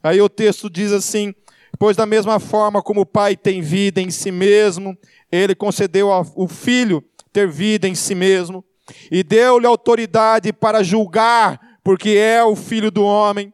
Aí 0.00 0.22
o 0.22 0.28
texto 0.28 0.70
diz 0.70 0.92
assim: 0.92 1.34
Pois 1.78 1.96
da 1.96 2.06
mesma 2.06 2.38
forma 2.38 2.80
como 2.80 3.00
o 3.00 3.06
Pai 3.06 3.36
tem 3.36 3.60
vida 3.60 4.00
em 4.00 4.08
si 4.08 4.30
mesmo, 4.30 4.96
ele 5.32 5.54
concedeu 5.56 6.12
ao 6.12 6.46
Filho 6.46 7.04
ter 7.32 7.48
vida 7.48 7.88
em 7.88 7.96
si 7.96 8.14
mesmo, 8.14 8.64
e 9.10 9.24
deu-lhe 9.24 9.66
autoridade 9.66 10.52
para 10.52 10.84
julgar, 10.84 11.58
porque 11.82 12.10
é 12.10 12.44
o 12.44 12.54
Filho 12.54 12.92
do 12.92 13.02
homem. 13.02 13.52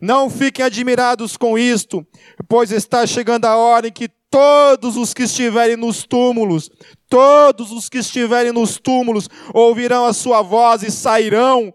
Não 0.00 0.28
fiquem 0.28 0.64
admirados 0.64 1.36
com 1.36 1.56
isto, 1.56 2.04
pois 2.48 2.72
está 2.72 3.06
chegando 3.06 3.44
a 3.44 3.56
hora 3.56 3.86
em 3.86 3.92
que 3.92 4.08
todos 4.28 4.96
os 4.96 5.14
que 5.14 5.22
estiverem 5.22 5.76
nos 5.76 6.02
túmulos, 6.02 6.68
todos 7.14 7.70
os 7.70 7.88
que 7.88 7.98
estiverem 7.98 8.50
nos 8.50 8.76
túmulos 8.76 9.28
ouvirão 9.52 10.04
a 10.04 10.12
sua 10.12 10.42
voz 10.42 10.82
e 10.82 10.90
sairão. 10.90 11.72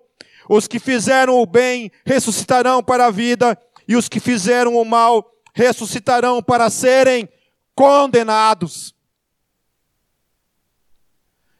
Os 0.49 0.67
que 0.67 0.79
fizeram 0.79 1.39
o 1.39 1.45
bem 1.45 1.89
ressuscitarão 2.05 2.83
para 2.83 3.05
a 3.05 3.09
vida, 3.09 3.57
e 3.87 3.95
os 3.95 4.09
que 4.09 4.19
fizeram 4.19 4.75
o 4.75 4.83
mal 4.83 5.31
ressuscitarão 5.53 6.43
para 6.43 6.69
serem 6.69 7.29
condenados. 7.73 8.93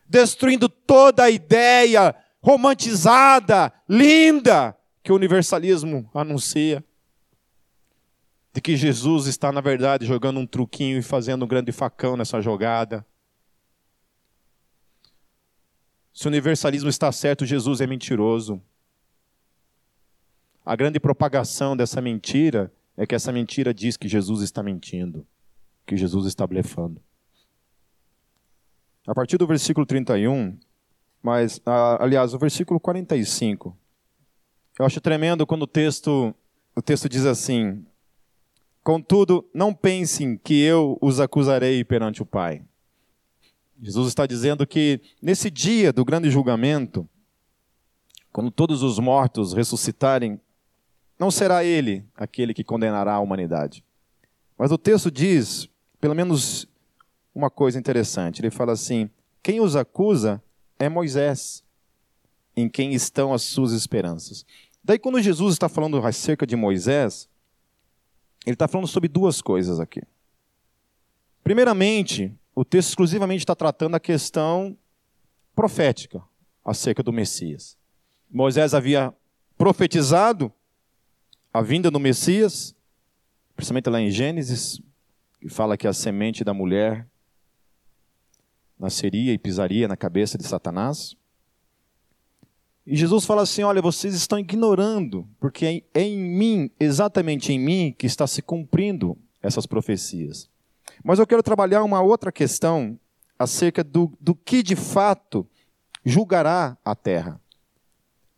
Destruindo 0.06 0.68
toda 0.68 1.24
a 1.24 1.30
ideia 1.30 2.14
romantizada, 2.42 3.72
linda, 3.88 4.76
que 5.02 5.14
o 5.14 5.16
universalismo 5.16 6.10
anuncia. 6.14 6.84
De 8.54 8.60
que 8.60 8.76
Jesus 8.76 9.26
está, 9.26 9.54
na 9.54 9.62
verdade, 9.62 10.06
jogando 10.06 10.42
um 10.42 10.46
truquinho 10.46 10.98
e 10.98 11.02
fazendo 11.02 11.46
um 11.46 11.48
grande 11.48 11.72
facão 11.72 12.18
nessa 12.18 12.42
jogada. 12.42 13.08
Se 16.14 16.26
o 16.26 16.30
universalismo 16.30 16.90
está 16.90 17.12
certo, 17.12 17.46
Jesus 17.46 17.82
é 17.82 17.88
mentiroso. 17.88 18.62
A 20.66 20.76
grande 20.76 21.00
propagação 21.00 21.76
dessa 21.76 22.02
mentira 22.02 22.72
é 22.96 23.06
que 23.06 23.16
essa 23.16 23.32
mentira 23.32 23.74
diz 23.74 23.96
que 23.96 24.08
Jesus 24.08 24.42
está 24.42 24.62
mentindo, 24.62 25.26
que 25.86 25.96
Jesus 25.96 26.26
está 26.26 26.46
blefando. 26.46 27.02
A 29.08 29.16
partir 29.16 29.38
do 29.38 29.48
versículo 29.48 29.86
31, 29.86 30.58
mas, 31.22 31.62
aliás, 31.66 32.34
o 32.34 32.38
versículo 32.38 32.80
45, 32.80 33.76
eu 34.78 34.86
acho 34.86 35.02
tremendo 35.02 35.48
quando 35.48 35.64
o 35.64 35.68
texto, 35.68 36.34
o 36.76 36.82
texto 36.82 37.10
diz 37.10 37.26
assim: 37.26 37.86
Contudo, 38.84 39.50
não 39.54 39.74
pensem 39.74 40.38
que 40.38 40.62
eu 40.62 40.98
os 41.02 41.20
acusarei 41.20 41.84
perante 41.84 42.22
o 42.22 42.26
Pai. 42.26 42.64
Jesus 43.82 44.08
está 44.08 44.26
dizendo 44.26 44.68
que 44.68 45.02
nesse 45.22 45.50
dia 45.50 45.94
do 45.94 46.04
grande 46.04 46.30
julgamento, 46.30 47.08
quando 48.32 48.52
todos 48.52 48.84
os 48.84 49.00
mortos 49.00 49.54
ressuscitarem 49.54 50.40
não 51.18 51.30
será 51.30 51.64
ele 51.64 52.06
aquele 52.16 52.54
que 52.54 52.64
condenará 52.64 53.14
a 53.14 53.20
humanidade. 53.20 53.84
Mas 54.58 54.72
o 54.72 54.78
texto 54.78 55.10
diz, 55.12 55.70
pelo 56.00 56.16
menos, 56.16 56.68
uma 57.34 57.50
coisa 57.50 57.80
interessante. 57.80 58.42
Ele 58.42 58.50
fala 58.50 58.74
assim: 58.74 59.10
quem 59.42 59.60
os 59.60 59.76
acusa 59.76 60.42
é 60.78 60.88
Moisés, 60.88 61.64
em 62.56 62.70
quem 62.70 62.94
estão 62.94 63.34
as 63.34 63.42
suas 63.42 63.72
esperanças. 63.72 64.46
Daí, 64.84 64.98
quando 64.98 65.22
Jesus 65.22 65.54
está 65.54 65.68
falando 65.68 65.98
acerca 66.06 66.48
de 66.48 66.56
Moisés, 66.56 67.28
ele 68.46 68.56
está 68.56 68.68
falando 68.68 68.88
sobre 68.88 69.10
duas 69.10 69.42
coisas 69.42 69.80
aqui. 69.80 70.02
Primeiramente, 71.44 72.34
o 72.60 72.66
texto 72.66 72.90
exclusivamente 72.90 73.40
está 73.40 73.56
tratando 73.56 73.96
a 73.96 74.02
questão 74.02 74.78
profética 75.56 76.22
acerca 76.66 77.02
do 77.02 77.14
Messias. 77.14 77.78
Moisés 78.30 78.74
havia 78.74 79.14
profetizado 79.58 80.52
a 81.54 81.62
vinda 81.62 81.90
do 81.90 82.02
Messias, 82.02 82.76
principalmente 83.56 83.90
lá 83.90 84.02
em 84.02 84.12
Gênesis, 84.12 84.82
que 85.40 85.48
fala 85.48 85.78
que 85.78 85.88
a 85.88 85.94
semente 85.94 86.44
da 86.44 86.54
mulher 86.54 87.08
nasceria 88.78 89.32
e 89.32 89.38
pisaria 89.38 89.88
na 89.88 89.96
cabeça 89.96 90.38
de 90.38 90.44
Satanás. 90.44 91.16
E 92.86 92.94
Jesus 92.94 93.24
fala 93.24 93.44
assim: 93.44 93.64
Olha, 93.64 93.82
vocês 93.82 94.14
estão 94.14 94.38
ignorando, 94.38 95.26
porque 95.40 95.86
é 95.94 96.02
em 96.02 96.18
mim, 96.18 96.70
exatamente 96.78 97.54
em 97.54 97.58
mim, 97.58 97.96
que 97.98 98.06
está 98.06 98.28
se 98.28 98.42
cumprindo 98.42 99.18
essas 99.42 99.66
profecias. 99.66 100.50
Mas 101.04 101.20
eu 101.20 101.28
quero 101.28 101.44
trabalhar 101.44 101.84
uma 101.84 102.02
outra 102.02 102.32
questão 102.32 103.00
acerca 103.38 103.84
do, 103.84 104.12
do 104.20 104.36
que 104.36 104.62
de 104.62 104.76
fato 104.76 105.48
julgará 106.04 106.78
a 106.84 106.96
terra. 106.96 107.40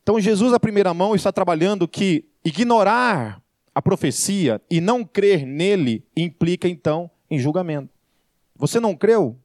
Então, 0.03 0.20
Jesus, 0.20 0.53
à 0.53 0.59
primeira 0.59 0.93
mão, 0.93 1.16
está 1.16 1.32
trabalhando 1.32 1.88
que 1.88 2.32
Ignorar 2.43 3.41
a 3.74 3.82
profecia 3.82 4.59
e 4.70 4.82
não 4.82 5.05
crer 5.05 5.45
nele 5.45 6.03
implica 6.18 6.68
então 6.68 7.09
em 7.30 7.38
julgamento. 7.38 7.93
Você 8.55 8.80
não 8.80 8.95
creu? 8.95 9.39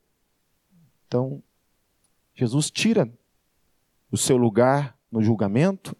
Então, 1.06 1.42
Jesus 2.34 2.70
tira 2.70 3.10
o 4.10 4.16
seu 4.16 4.36
lugar 4.36 4.98
no 5.12 5.22
julgamento 5.22 5.96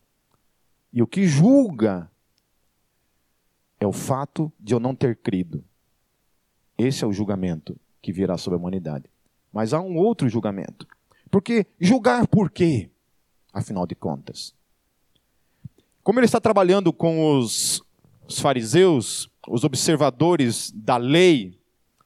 e 0.91 1.03
o 1.03 1.07
que 1.07 1.27
julga 1.27 2.11
é 3.79 3.87
o 3.87 3.93
fato 3.93 4.51
de 4.59 4.73
eu 4.75 4.81
não 4.81 4.95
ter 4.95 5.17
crido. 5.17 5.63
Esse 6.79 7.05
é 7.05 7.07
o 7.07 7.13
julgamento 7.13 7.77
que 8.03 8.13
virá 8.13 8.37
sobre 8.37 8.57
a 8.57 8.61
humanidade. 8.61 9.11
Mas 9.53 9.73
há 9.73 9.81
um 9.81 9.97
outro 9.97 10.29
julgamento. 10.29 10.87
Porque 11.31 11.67
julgar 11.81 12.27
por 12.27 12.51
quê? 12.51 12.91
Afinal 13.53 13.87
de 13.87 13.95
contas. 13.95 14.55
Como 16.03 16.19
ele 16.19 16.27
está 16.27 16.41
trabalhando 16.41 16.93
com 16.93 17.37
os, 17.37 17.83
os 18.29 18.39
fariseus, 18.39 19.31
os 19.49 19.65
observadores 19.65 20.71
da 20.73 20.97
lei, 20.97 21.59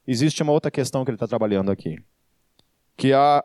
existe 0.06 0.42
uma 0.42 0.52
outra 0.52 0.70
questão 0.70 1.04
que 1.04 1.10
ele 1.10 1.16
está 1.16 1.26
trabalhando 1.26 1.70
aqui. 1.70 1.98
que 2.96 3.12
há 3.12 3.44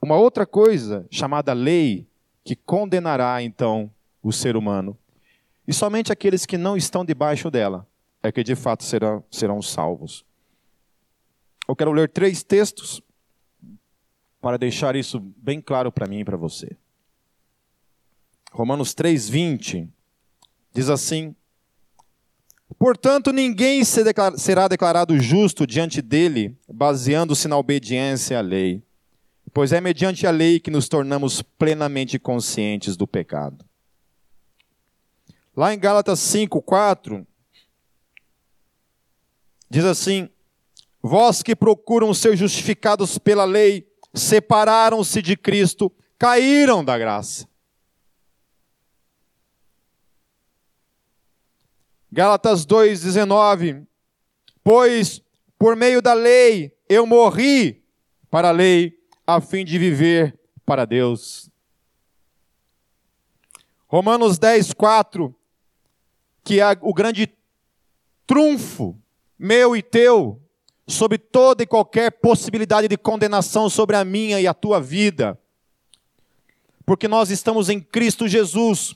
uma 0.00 0.16
outra 0.16 0.46
coisa 0.46 1.06
chamada 1.10 1.52
lei 1.52 2.06
que 2.44 2.56
condenará 2.56 3.42
então 3.42 3.90
o 4.22 4.32
ser 4.32 4.56
humano. 4.56 4.96
E 5.66 5.72
somente 5.72 6.12
aqueles 6.12 6.44
que 6.46 6.58
não 6.58 6.76
estão 6.76 7.04
debaixo 7.04 7.50
dela 7.50 7.86
é 8.22 8.32
que 8.32 8.42
de 8.42 8.54
fato 8.54 8.82
serão, 8.82 9.22
serão 9.30 9.62
salvos. 9.62 10.24
Eu 11.72 11.76
quero 11.76 11.90
ler 11.90 12.10
três 12.10 12.42
textos 12.42 13.00
para 14.42 14.58
deixar 14.58 14.94
isso 14.94 15.18
bem 15.18 15.58
claro 15.58 15.90
para 15.90 16.06
mim 16.06 16.20
e 16.20 16.24
para 16.24 16.36
você. 16.36 16.76
Romanos 18.52 18.94
3,20 18.94 19.88
diz 20.74 20.90
assim: 20.90 21.34
Portanto, 22.78 23.32
ninguém 23.32 23.82
será 23.84 24.68
declarado 24.68 25.18
justo 25.18 25.66
diante 25.66 26.02
dele, 26.02 26.54
baseando-se 26.68 27.48
na 27.48 27.56
obediência 27.56 28.36
à 28.36 28.42
lei, 28.42 28.82
pois 29.50 29.72
é 29.72 29.80
mediante 29.80 30.26
a 30.26 30.30
lei 30.30 30.60
que 30.60 30.70
nos 30.70 30.90
tornamos 30.90 31.40
plenamente 31.40 32.18
conscientes 32.18 32.98
do 32.98 33.06
pecado. 33.06 33.64
Lá 35.56 35.72
em 35.72 35.78
Gálatas 35.78 36.18
5:4 36.20 37.26
diz 39.70 39.86
assim: 39.86 40.28
Vós 41.02 41.42
que 41.42 41.56
procuram 41.56 42.14
ser 42.14 42.36
justificados 42.36 43.18
pela 43.18 43.44
lei, 43.44 43.90
separaram-se 44.14 45.20
de 45.20 45.36
Cristo, 45.36 45.92
caíram 46.16 46.84
da 46.84 46.96
graça. 46.96 47.48
Gálatas 52.10 52.64
2,19: 52.66 53.86
Pois 54.62 55.22
por 55.58 55.74
meio 55.74 56.02
da 56.02 56.12
lei 56.12 56.76
eu 56.88 57.06
morri 57.06 57.82
para 58.30 58.48
a 58.48 58.52
lei, 58.52 58.98
a 59.26 59.40
fim 59.40 59.64
de 59.64 59.78
viver 59.78 60.38
para 60.64 60.84
Deus. 60.84 61.50
Romanos 63.86 64.38
10, 64.38 64.72
4, 64.72 65.34
que 66.44 66.60
é 66.60 66.66
o 66.80 66.94
grande 66.94 67.32
trunfo 68.26 68.98
meu 69.38 69.76
e 69.76 69.82
teu, 69.82 70.41
sobre 70.92 71.18
toda 71.18 71.62
e 71.62 71.66
qualquer 71.66 72.10
possibilidade 72.10 72.88
de 72.88 72.96
condenação 72.96 73.68
sobre 73.68 73.96
a 73.96 74.04
minha 74.04 74.40
e 74.40 74.46
a 74.46 74.54
tua 74.54 74.80
vida. 74.80 75.38
Porque 76.84 77.08
nós 77.08 77.30
estamos 77.30 77.68
em 77.68 77.80
Cristo 77.80 78.28
Jesus, 78.28 78.94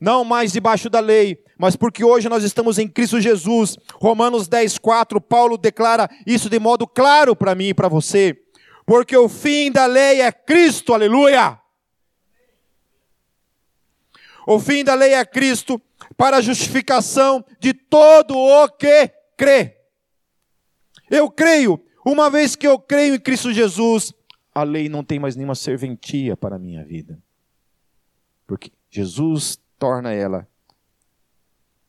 não 0.00 0.24
mais 0.24 0.52
debaixo 0.52 0.90
da 0.90 1.00
lei, 1.00 1.42
mas 1.58 1.76
porque 1.76 2.04
hoje 2.04 2.28
nós 2.28 2.44
estamos 2.44 2.78
em 2.78 2.88
Cristo 2.88 3.20
Jesus. 3.20 3.78
Romanos 3.94 4.48
10, 4.48 4.78
4, 4.78 5.20
Paulo 5.20 5.56
declara 5.56 6.08
isso 6.26 6.50
de 6.50 6.58
modo 6.58 6.86
claro 6.86 7.34
para 7.34 7.54
mim 7.54 7.68
e 7.68 7.74
para 7.74 7.88
você. 7.88 8.38
Porque 8.84 9.16
o 9.16 9.28
fim 9.28 9.70
da 9.70 9.86
lei 9.86 10.20
é 10.20 10.30
Cristo, 10.30 10.94
aleluia! 10.94 11.60
O 14.46 14.60
fim 14.60 14.84
da 14.84 14.94
lei 14.94 15.12
é 15.12 15.24
Cristo 15.24 15.80
para 16.16 16.36
a 16.36 16.40
justificação 16.40 17.44
de 17.58 17.74
todo 17.74 18.36
o 18.36 18.68
que 18.68 19.10
crê. 19.36 19.75
Eu 21.10 21.30
creio, 21.30 21.80
uma 22.04 22.30
vez 22.30 22.56
que 22.56 22.66
eu 22.66 22.78
creio 22.78 23.14
em 23.14 23.20
Cristo 23.20 23.52
Jesus, 23.52 24.12
a 24.54 24.62
lei 24.62 24.88
não 24.88 25.04
tem 25.04 25.18
mais 25.18 25.36
nenhuma 25.36 25.54
serventia 25.54 26.36
para 26.36 26.56
a 26.56 26.58
minha 26.58 26.84
vida. 26.84 27.22
Porque 28.46 28.72
Jesus 28.90 29.58
torna 29.78 30.12
ela 30.12 30.48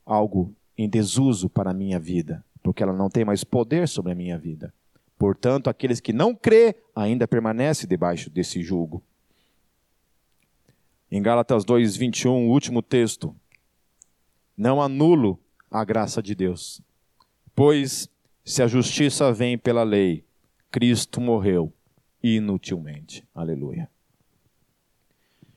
algo 0.05 0.53
em 0.78 0.89
desuso 0.89 1.49
para 1.49 1.72
a 1.72 1.74
minha 1.74 1.99
vida, 1.99 2.43
porque 2.61 2.84
ela 2.84 2.93
não 2.93 3.09
tem 3.09 3.26
mais 3.26 3.43
poder 3.43 3.88
sobre 3.88 4.11
a 4.11 4.15
minha 4.15 4.38
vida. 4.38 4.74
Portanto, 5.18 5.70
aqueles 5.70 5.99
que 5.99 6.13
não 6.13 6.36
crê 6.36 6.76
ainda 6.95 7.28
permanecem 7.28 7.88
debaixo 7.88 8.30
desse 8.30 8.61
jugo. 8.61 9.03
Em 11.09 11.22
Gálatas 11.22 11.65
2:21, 11.65 12.47
o 12.47 12.51
último 12.51 12.82
texto, 12.82 13.36
não 14.55 14.82
anulo 14.82 15.39
a 15.72 15.84
graça 15.84 16.22
de 16.22 16.36
Deus, 16.36 16.82
pois 17.55 18.09
se 18.47 18.63
a 18.63 18.67
justiça 18.67 19.29
vem 19.33 19.57
pela 19.57 19.83
lei, 19.83 20.23
Cristo 20.71 21.19
morreu 21.19 21.73
inutilmente. 22.23 23.27
Aleluia. 23.35 23.89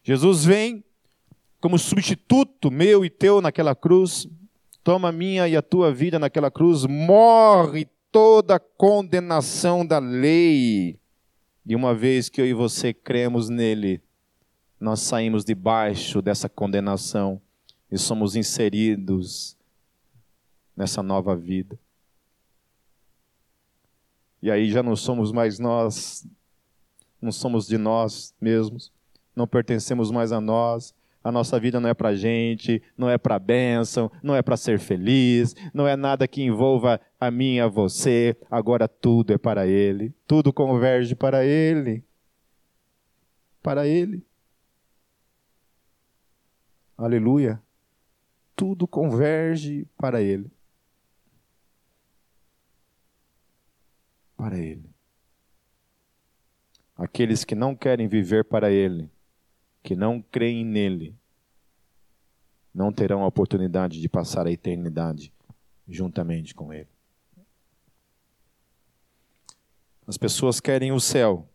Jesus 0.03 0.45
vem 0.45 0.83
como 1.61 1.79
substituto 1.79 2.69
meu 2.69 3.05
e 3.05 3.09
teu 3.09 3.41
naquela 3.41 3.77
cruz, 3.77 4.27
toma 4.83 5.11
a 5.11 5.13
minha 5.13 5.47
e 5.47 5.57
a 5.57 5.63
tua 5.63 5.95
vida 5.95 6.19
naquela 6.19 6.51
cruz, 6.51 6.85
morre 6.85 7.87
toda 8.11 8.59
condenação 8.59 9.87
da 9.87 10.01
lei. 10.01 10.99
E 11.65 11.77
uma 11.77 11.95
vez 11.95 12.29
que 12.29 12.41
eu 12.41 12.47
e 12.47 12.53
você 12.53 12.93
cremos 12.93 13.49
nele, 13.49 14.03
nós 14.81 14.99
saímos 14.99 15.45
debaixo 15.45 16.21
dessa 16.21 16.49
condenação 16.49 17.41
e 17.89 17.97
somos 17.97 18.35
inseridos 18.35 19.57
nessa 20.77 21.05
nova 21.05 21.37
vida. 21.37 21.79
E 24.43 24.51
aí 24.51 24.71
já 24.71 24.83
não 24.83 24.97
somos 24.97 25.33
mais 25.33 25.59
nós, 25.59 26.27
não 27.21 27.31
somos 27.31 27.67
de 27.67 27.77
nós 27.77 28.35
mesmos, 28.41 28.93
não 29.37 29.47
pertencemos 29.47 30.11
mais 30.11 30.33
a 30.33 30.41
nós. 30.41 30.95
A 31.23 31.31
nossa 31.31 31.61
vida 31.61 31.79
não 31.79 31.91
é 31.91 31.93
para 31.93 32.15
gente, 32.15 32.83
não 32.97 33.11
é 33.11 33.19
para 33.19 33.39
bênção, 33.39 34.11
não 34.23 34.35
é 34.35 34.41
para 34.41 34.57
ser 34.57 34.79
feliz, 34.79 35.55
não 35.75 35.87
é 35.87 35.95
nada 35.95 36.27
que 36.27 36.43
envolva 36.43 36.99
a 37.21 37.31
mim 37.31 37.57
e 37.57 37.61
a 37.61 37.69
você. 37.69 38.35
Agora 38.51 38.89
tudo 38.89 39.35
é 39.35 39.37
para 39.37 39.67
Ele, 39.67 40.15
tudo 40.27 40.51
converge 40.51 41.15
para 41.15 41.45
Ele. 41.45 42.03
Para 43.63 43.87
Ele. 43.87 44.25
Aleluia. 46.97 47.61
Tudo 48.57 48.87
converge 48.87 49.87
para 49.99 50.23
Ele. 50.23 50.51
Para 54.41 54.59
Ele. 54.59 54.89
Aqueles 56.97 57.45
que 57.45 57.55
não 57.55 57.77
querem 57.77 58.09
viver 58.09 58.43
para 58.43 58.71
Ele, 58.71 59.11
que 59.83 59.95
não 59.95 60.23
creem 60.23 60.65
nele, 60.65 61.15
não 62.75 62.91
terão 62.91 63.23
a 63.23 63.27
oportunidade 63.27 64.01
de 64.01 64.09
passar 64.09 64.47
a 64.47 64.51
eternidade 64.51 65.31
juntamente 65.87 66.55
com 66.55 66.73
Ele. 66.73 66.89
As 70.07 70.17
pessoas 70.17 70.59
querem 70.59 70.91
o 70.91 70.99
céu, 70.99 71.47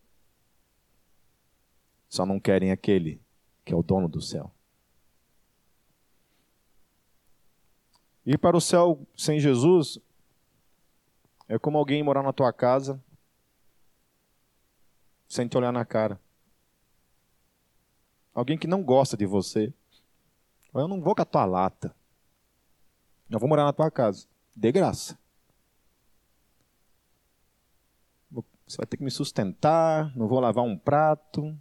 só 2.07 2.23
não 2.23 2.39
querem 2.39 2.71
aquele 2.71 3.19
que 3.65 3.73
é 3.73 3.75
o 3.75 3.81
dono 3.81 4.07
do 4.07 4.21
céu. 4.21 4.53
Ir 8.23 8.38
para 8.38 8.55
o 8.55 8.61
céu 8.61 9.07
sem 9.17 9.39
Jesus 9.39 9.99
é 11.48 11.60
como 11.60 11.78
alguém 11.78 12.02
morar 12.02 12.24
na 12.24 12.34
tua 12.34 12.52
casa 12.52 13.02
sem 15.28 15.48
te 15.48 15.58
olhar 15.58 15.72
na 15.72 15.86
cara. 15.86 16.20
Alguém 18.34 18.58
que 18.58 18.68
não 18.68 18.84
gosta 18.84 19.16
de 19.16 19.26
você. 19.26 19.74
Eu 20.74 20.88
não 20.88 21.02
vou 21.02 21.16
com 21.16 21.22
a 21.22 21.26
tua 21.26 21.46
lata. 21.46 21.96
Eu 23.30 23.39
vou 23.39 23.48
morar 23.48 23.64
na 23.64 23.74
tua 23.74 23.89
casa. 23.89 24.28
De 24.56 24.72
graça. 24.72 25.18
Você 28.68 28.78
vai 28.78 28.86
ter 28.88 28.98
que 28.98 29.04
me 29.04 29.12
sustentar, 29.12 30.16
não 30.18 30.28
vou 30.28 30.39
lavar 30.39 30.64
um 30.64 30.78
prato. 30.78 31.56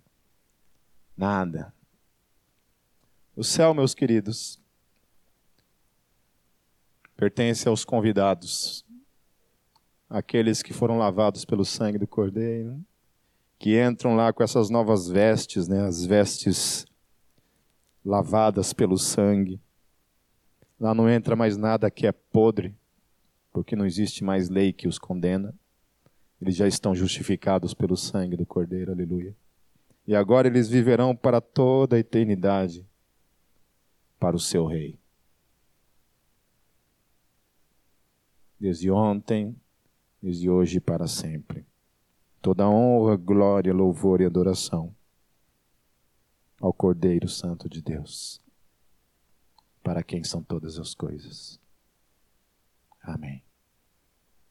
Nada. 1.16 1.72
O 3.36 3.44
céu, 3.44 3.74
meus 3.74 3.94
queridos, 3.94 4.60
pertence 7.16 7.68
aos 7.68 7.84
convidados 7.84 8.83
aqueles 10.14 10.62
que 10.62 10.72
foram 10.72 10.96
lavados 10.96 11.44
pelo 11.44 11.64
sangue 11.64 11.98
do 11.98 12.06
Cordeiro, 12.06 12.80
que 13.58 13.82
entram 13.82 14.14
lá 14.14 14.32
com 14.32 14.44
essas 14.44 14.70
novas 14.70 15.08
vestes, 15.08 15.66
né, 15.66 15.80
as 15.80 16.04
vestes 16.04 16.86
lavadas 18.04 18.72
pelo 18.72 18.96
sangue. 18.96 19.60
Lá 20.78 20.94
não 20.94 21.10
entra 21.10 21.34
mais 21.34 21.56
nada 21.56 21.90
que 21.90 22.06
é 22.06 22.12
podre, 22.12 22.72
porque 23.52 23.74
não 23.74 23.84
existe 23.84 24.22
mais 24.22 24.48
lei 24.48 24.72
que 24.72 24.86
os 24.86 25.00
condena. 25.00 25.52
Eles 26.40 26.54
já 26.54 26.68
estão 26.68 26.94
justificados 26.94 27.74
pelo 27.74 27.96
sangue 27.96 28.36
do 28.36 28.46
Cordeiro, 28.46 28.92
aleluia. 28.92 29.34
E 30.06 30.14
agora 30.14 30.46
eles 30.46 30.68
viverão 30.68 31.16
para 31.16 31.40
toda 31.40 31.96
a 31.96 31.98
eternidade 31.98 32.86
para 34.20 34.36
o 34.36 34.40
seu 34.40 34.64
Rei. 34.64 34.96
Desde 38.60 38.92
ontem, 38.92 39.56
desde 40.24 40.48
hoje 40.48 40.78
e 40.78 40.80
para 40.80 41.06
sempre. 41.06 41.66
Toda 42.40 42.66
honra, 42.66 43.14
glória, 43.14 43.74
louvor 43.74 44.22
e 44.22 44.24
adoração 44.24 44.94
ao 46.58 46.72
Cordeiro 46.72 47.28
Santo 47.28 47.68
de 47.68 47.82
Deus, 47.82 48.40
para 49.82 50.02
quem 50.02 50.24
são 50.24 50.42
todas 50.42 50.78
as 50.78 50.94
coisas. 50.94 51.60
Amém. 53.02 53.42